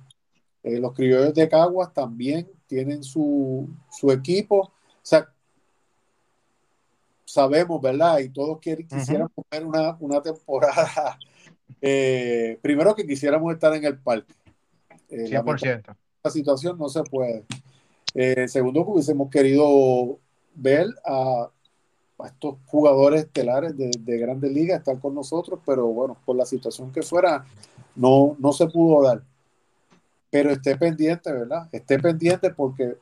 Eh, 0.62 0.78
los 0.78 0.93
criollos 0.93 1.33
de 1.33 1.49
Caguas 1.49 1.95
también 1.95 2.47
tienen 2.66 3.03
su, 3.03 3.66
equipo. 4.12 4.59
O 4.59 4.70
sea, 5.01 5.26
sabemos, 7.24 7.81
¿verdad? 7.81 8.18
Y 8.18 8.28
todos 8.28 8.59
quieren, 8.59 8.87
quisieran 8.87 9.31
poner 9.31 9.66
una, 9.99 10.22
temporada. 10.22 11.18
Eh, 11.83 12.59
primero 12.61 12.97
que 12.97 13.07
quisiéramos 13.07 13.55
estar 13.55 13.72
en 13.74 13.85
el 13.85 13.97
parque. 13.97 14.35
100%. 15.09 15.97
La 16.22 16.31
situación 16.31 16.76
no 16.76 16.89
se 16.89 17.03
puede. 17.05 17.47
segundo, 18.49 18.85
que 18.85 18.91
hubiésemos 18.91 19.31
querido 19.31 20.18
ver 20.57 20.89
a 21.07 21.49
estos 22.28 22.56
jugadores 22.66 23.24
estelares 23.24 23.76
de, 23.76 24.18
grandes 24.18 24.52
ligas 24.52 24.78
estar 24.78 24.98
con 24.98 25.14
nosotros, 25.14 25.60
pero 25.64 25.86
bueno, 25.86 26.16
por 26.24 26.36
la 26.36 26.44
situación 26.44 26.92
que 26.92 27.02
fuera, 27.02 27.44
no, 27.96 28.36
no 28.38 28.52
se 28.52 28.66
pudo 28.66 29.02
dar. 29.02 29.22
Pero 30.30 30.50
esté 30.50 30.76
pendiente, 30.76 31.32
¿verdad? 31.32 31.68
Esté 31.72 31.98
pendiente 31.98 32.50
porque, 32.50 32.96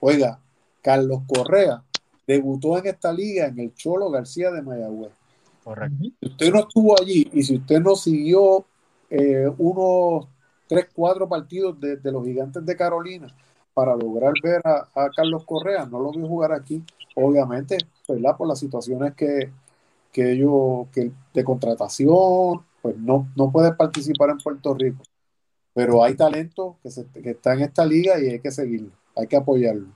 oiga, 0.00 0.38
Carlos 0.82 1.22
Correa 1.26 1.82
debutó 2.26 2.78
en 2.78 2.86
esta 2.86 3.12
liga 3.12 3.46
en 3.46 3.58
el 3.58 3.74
Cholo 3.74 4.10
García 4.10 4.50
de 4.50 4.62
Mayagüez. 4.62 5.12
Correcto. 5.62 5.96
Si 6.20 6.28
usted 6.28 6.52
no 6.52 6.60
estuvo 6.60 7.00
allí 7.00 7.28
y 7.32 7.42
si 7.42 7.56
usted 7.56 7.80
no 7.80 7.96
siguió 7.96 8.66
eh, 9.08 9.50
unos 9.58 10.26
3, 10.68 10.88
4 10.94 11.28
partidos 11.28 11.80
de, 11.80 11.98
los 12.10 12.24
gigantes 12.24 12.64
de 12.64 12.76
Carolina 12.76 13.34
para 13.74 13.96
lograr 13.96 14.32
ver 14.42 14.62
a, 14.64 14.88
a 14.94 15.10
Carlos 15.10 15.44
Correa, 15.44 15.84
no 15.86 16.00
lo 16.00 16.12
vio 16.12 16.26
jugar 16.26 16.52
aquí, 16.52 16.82
obviamente 17.16 17.76
¿verdad? 18.08 18.36
Por 18.36 18.48
las 18.48 18.58
situaciones 18.58 19.14
que, 19.14 19.50
que 20.12 20.32
ellos, 20.32 20.88
que 20.92 21.10
de 21.32 21.44
contratación, 21.44 22.64
pues 22.82 22.96
no, 22.96 23.28
no 23.36 23.50
puede 23.50 23.72
participar 23.72 24.30
en 24.30 24.38
Puerto 24.38 24.74
Rico. 24.74 25.02
Pero 25.72 26.04
hay 26.04 26.14
talento 26.14 26.78
que, 26.82 26.90
se, 26.90 27.06
que 27.10 27.30
está 27.30 27.54
en 27.54 27.62
esta 27.62 27.84
liga 27.84 28.18
y 28.20 28.28
hay 28.28 28.40
que 28.40 28.50
seguirlo, 28.50 28.90
hay 29.16 29.26
que 29.26 29.36
apoyarlo. 29.36 29.88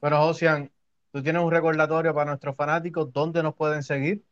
Bueno, 0.00 0.20
Josian, 0.20 0.70
tú 1.12 1.22
tienes 1.22 1.42
un 1.42 1.50
recordatorio 1.50 2.14
para 2.14 2.30
nuestros 2.30 2.54
fanáticos, 2.54 3.12
¿dónde 3.12 3.42
nos 3.42 3.54
pueden 3.54 3.82
seguir? 3.82 4.22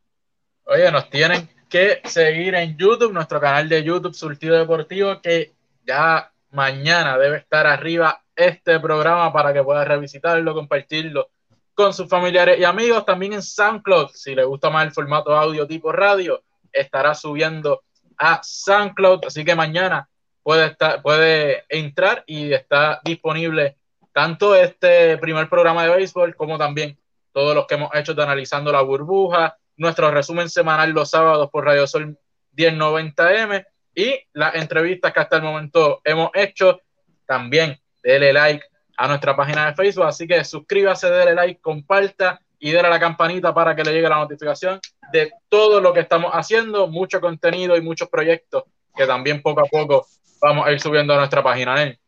Oye, 0.65 0.91
nos 0.91 1.09
tienen 1.09 1.49
que 1.69 2.01
seguir 2.05 2.55
en 2.55 2.77
YouTube, 2.77 3.11
nuestro 3.11 3.39
canal 3.41 3.67
de 3.67 3.83
YouTube 3.83 4.13
Surtido 4.13 4.57
Deportivo, 4.57 5.21
que 5.21 5.53
ya 5.85 6.31
mañana 6.51 7.17
debe 7.17 7.37
estar 7.37 7.67
arriba 7.67 8.23
este 8.35 8.79
programa 8.79 9.31
para 9.33 9.53
que 9.53 9.63
puedas 9.63 9.87
revisitarlo, 9.87 10.53
compartirlo 10.53 11.29
con 11.73 11.93
sus 11.93 12.07
familiares 12.07 12.59
y 12.59 12.63
amigos. 12.63 13.05
También 13.05 13.33
en 13.33 13.41
SoundCloud, 13.41 14.09
si 14.13 14.35
le 14.35 14.43
gusta 14.43 14.69
más 14.69 14.85
el 14.85 14.91
formato 14.91 15.35
audio 15.35 15.67
tipo 15.67 15.91
radio, 15.91 16.43
estará 16.71 17.15
subiendo 17.15 17.83
a 18.17 18.41
SoundCloud. 18.43 19.25
Así 19.25 19.43
que 19.43 19.55
mañana 19.55 20.09
puede, 20.43 20.67
estar, 20.67 21.01
puede 21.01 21.65
entrar 21.69 22.23
y 22.25 22.53
está 22.53 23.01
disponible 23.03 23.77
tanto 24.13 24.55
este 24.55 25.17
primer 25.17 25.47
programa 25.49 25.83
de 25.83 25.95
béisbol 25.95 26.35
como 26.35 26.57
también 26.57 26.97
todos 27.31 27.55
los 27.55 27.65
que 27.65 27.75
hemos 27.75 27.95
hecho 27.95 28.13
de 28.13 28.23
analizando 28.23 28.71
la 28.71 28.81
burbuja, 28.81 29.57
nuestro 29.77 30.11
resumen 30.11 30.49
semanal 30.49 30.91
los 30.91 31.09
sábados 31.09 31.49
por 31.49 31.65
Radio 31.65 31.87
Sol 31.87 32.17
1090M 32.55 33.65
y 33.95 34.19
las 34.33 34.55
entrevistas 34.55 35.13
que 35.13 35.19
hasta 35.19 35.37
el 35.37 35.43
momento 35.43 36.01
hemos 36.03 36.31
hecho. 36.33 36.81
También 37.25 37.77
dele 38.03 38.33
like 38.33 38.65
a 38.97 39.07
nuestra 39.07 39.35
página 39.35 39.67
de 39.67 39.75
Facebook. 39.75 40.05
Así 40.05 40.27
que 40.27 40.43
suscríbase, 40.43 41.09
déle 41.09 41.33
like, 41.33 41.61
comparta 41.61 42.39
y 42.59 42.71
déle 42.71 42.87
a 42.87 42.91
la 42.91 42.99
campanita 42.99 43.53
para 43.53 43.75
que 43.75 43.83
le 43.83 43.93
llegue 43.93 44.09
la 44.09 44.17
notificación 44.17 44.79
de 45.11 45.31
todo 45.49 45.81
lo 45.81 45.93
que 45.93 46.01
estamos 46.01 46.31
haciendo, 46.33 46.87
mucho 46.87 47.19
contenido 47.19 47.75
y 47.75 47.81
muchos 47.81 48.07
proyectos 48.09 48.63
que 48.95 49.05
también 49.05 49.41
poco 49.41 49.61
a 49.61 49.65
poco 49.65 50.05
vamos 50.41 50.67
a 50.67 50.71
ir 50.71 50.79
subiendo 50.79 51.13
a 51.13 51.17
nuestra 51.17 51.41
página. 51.41 51.81
¿eh? 51.83 51.99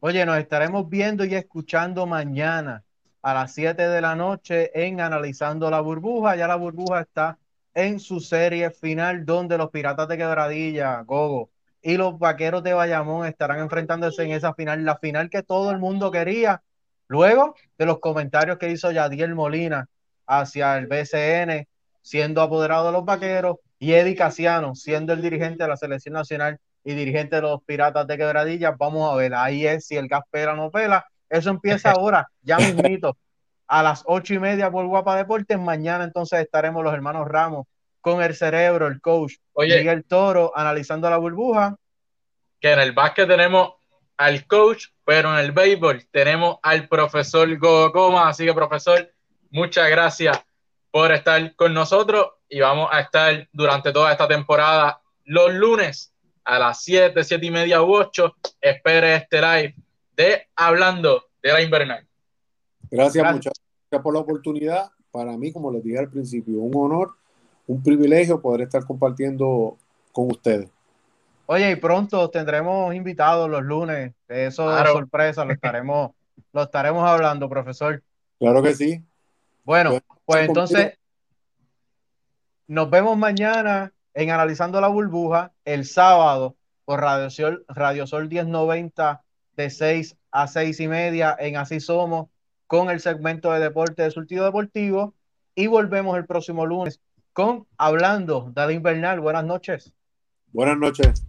Oye, 0.00 0.24
nos 0.24 0.38
estaremos 0.38 0.88
viendo 0.88 1.24
y 1.24 1.34
escuchando 1.34 2.06
mañana 2.06 2.84
a 3.22 3.34
las 3.34 3.54
7 3.54 3.88
de 3.88 4.00
la 4.00 4.14
noche 4.14 4.70
en 4.74 5.00
Analizando 5.00 5.70
la 5.70 5.80
Burbuja. 5.80 6.36
Ya 6.36 6.46
la 6.46 6.56
burbuja 6.56 7.00
está 7.00 7.38
en 7.76 8.00
su 8.00 8.20
serie 8.20 8.70
final 8.70 9.26
donde 9.26 9.58
los 9.58 9.70
Piratas 9.70 10.08
de 10.08 10.16
Quebradilla, 10.16 11.02
Gogo, 11.02 11.50
y 11.82 11.98
los 11.98 12.18
vaqueros 12.18 12.62
de 12.62 12.72
Bayamón 12.72 13.26
estarán 13.26 13.58
enfrentándose 13.58 14.24
en 14.24 14.30
esa 14.30 14.54
final, 14.54 14.82
la 14.84 14.96
final 14.96 15.28
que 15.28 15.42
todo 15.42 15.70
el 15.70 15.78
mundo 15.78 16.10
quería. 16.10 16.62
Luego 17.06 17.54
de 17.76 17.84
los 17.84 18.00
comentarios 18.00 18.56
que 18.56 18.70
hizo 18.70 18.90
Yadiel 18.90 19.34
Molina 19.34 19.88
hacia 20.26 20.78
el 20.78 20.86
BCN, 20.86 21.68
siendo 22.00 22.40
apoderado 22.40 22.86
de 22.86 22.92
los 22.92 23.04
vaqueros, 23.04 23.58
y 23.78 23.92
Eddie 23.92 24.16
Casiano, 24.16 24.74
siendo 24.74 25.12
el 25.12 25.20
dirigente 25.20 25.64
de 25.64 25.68
la 25.68 25.76
selección 25.76 26.14
nacional 26.14 26.58
y 26.82 26.94
dirigente 26.94 27.36
de 27.36 27.42
los 27.42 27.62
Piratas 27.62 28.06
de 28.06 28.16
Quebradilla. 28.16 28.70
Vamos 28.70 29.12
a 29.12 29.16
ver, 29.16 29.34
ahí 29.34 29.66
es 29.66 29.86
si 29.86 29.96
el 29.96 30.08
gas 30.08 30.22
pela 30.30 30.54
no 30.54 30.70
pela. 30.70 31.04
Eso 31.28 31.50
empieza 31.50 31.90
ahora, 31.92 32.26
ya 32.40 32.56
mismito, 32.56 33.18
a 33.68 33.82
las 33.82 34.02
ocho 34.06 34.34
y 34.34 34.38
media 34.38 34.70
por 34.70 34.86
Guapa 34.86 35.16
Deportes. 35.16 35.58
Mañana 35.58 36.04
entonces 36.04 36.40
estaremos 36.40 36.84
los 36.84 36.94
hermanos 36.94 37.26
Ramos 37.28 37.66
con 38.00 38.22
el 38.22 38.34
cerebro, 38.34 38.86
el 38.86 39.00
coach 39.00 39.34
Oye, 39.52 39.78
Miguel 39.78 40.04
Toro, 40.04 40.52
analizando 40.54 41.10
la 41.10 41.16
burbuja. 41.16 41.76
Que 42.60 42.72
en 42.72 42.78
el 42.78 42.92
básquet 42.92 43.28
tenemos 43.28 43.74
al 44.16 44.46
coach, 44.46 44.86
pero 45.04 45.32
en 45.32 45.44
el 45.44 45.52
béisbol 45.52 46.06
tenemos 46.10 46.58
al 46.62 46.88
profesor 46.88 47.56
Goma. 47.58 48.28
Así 48.28 48.44
que, 48.44 48.54
profesor, 48.54 49.12
muchas 49.50 49.90
gracias 49.90 50.40
por 50.90 51.12
estar 51.12 51.54
con 51.56 51.74
nosotros 51.74 52.28
y 52.48 52.60
vamos 52.60 52.88
a 52.92 53.00
estar 53.00 53.48
durante 53.52 53.92
toda 53.92 54.12
esta 54.12 54.28
temporada 54.28 55.00
los 55.24 55.52
lunes 55.52 56.14
a 56.44 56.58
las 56.58 56.82
7, 56.84 57.24
7 57.24 57.44
y 57.44 57.50
media 57.50 57.82
u 57.82 57.94
8. 57.94 58.36
Espere 58.60 59.16
este 59.16 59.40
live 59.40 59.74
de 60.16 60.48
Hablando 60.54 61.26
de 61.42 61.52
la 61.52 61.60
Invernal. 61.60 62.05
Gracias, 62.90 63.14
gracias. 63.14 63.34
muchas 63.34 63.52
gracias 63.90 64.02
por 64.02 64.14
la 64.14 64.20
oportunidad. 64.20 64.90
Para 65.10 65.36
mí, 65.36 65.52
como 65.52 65.70
les 65.72 65.82
dije 65.82 65.98
al 65.98 66.10
principio, 66.10 66.60
un 66.60 66.74
honor 66.74 67.14
un 67.66 67.82
privilegio 67.82 68.40
poder 68.40 68.62
estar 68.62 68.84
compartiendo 68.84 69.76
con 70.12 70.30
ustedes. 70.30 70.70
Oye, 71.46 71.70
y 71.70 71.76
pronto 71.76 72.28
tendremos 72.30 72.94
invitados 72.94 73.48
los 73.48 73.62
lunes. 73.62 74.12
Eso 74.28 74.76
es 74.76 74.90
sorpresa, 74.90 75.44
lo 75.44 75.52
estaremos, 75.52 76.12
lo 76.52 76.62
estaremos 76.62 77.08
hablando, 77.08 77.48
profesor. 77.48 78.02
Claro 78.38 78.62
que 78.62 78.74
sí. 78.74 79.02
Bueno, 79.64 79.98
pues 80.24 80.48
entonces 80.48 80.98
nos 82.66 82.90
vemos 82.90 83.16
mañana 83.16 83.92
en 84.14 84.30
Analizando 84.30 84.80
la 84.80 84.88
Burbuja, 84.88 85.52
el 85.64 85.84
sábado 85.84 86.56
por 86.84 87.00
Radio 87.00 87.30
Sol, 87.30 87.64
Radio 87.68 88.06
Sol 88.06 88.28
1090 88.28 89.22
de 89.56 89.70
6 89.70 90.16
a 90.30 90.46
6 90.46 90.80
y 90.80 90.88
media 90.88 91.36
en 91.38 91.56
Así 91.56 91.80
Somos 91.80 92.28
con 92.66 92.90
el 92.90 93.00
segmento 93.00 93.52
de 93.52 93.60
deporte 93.60 94.02
de 94.02 94.10
surtido 94.10 94.44
deportivo 94.44 95.14
y 95.54 95.66
volvemos 95.66 96.16
el 96.16 96.26
próximo 96.26 96.66
lunes 96.66 97.00
con 97.32 97.66
Hablando 97.76 98.52
de 98.54 98.74
Invernal. 98.74 99.20
Buenas 99.20 99.44
noches. 99.44 99.92
Buenas 100.52 100.78
noches. 100.78 101.26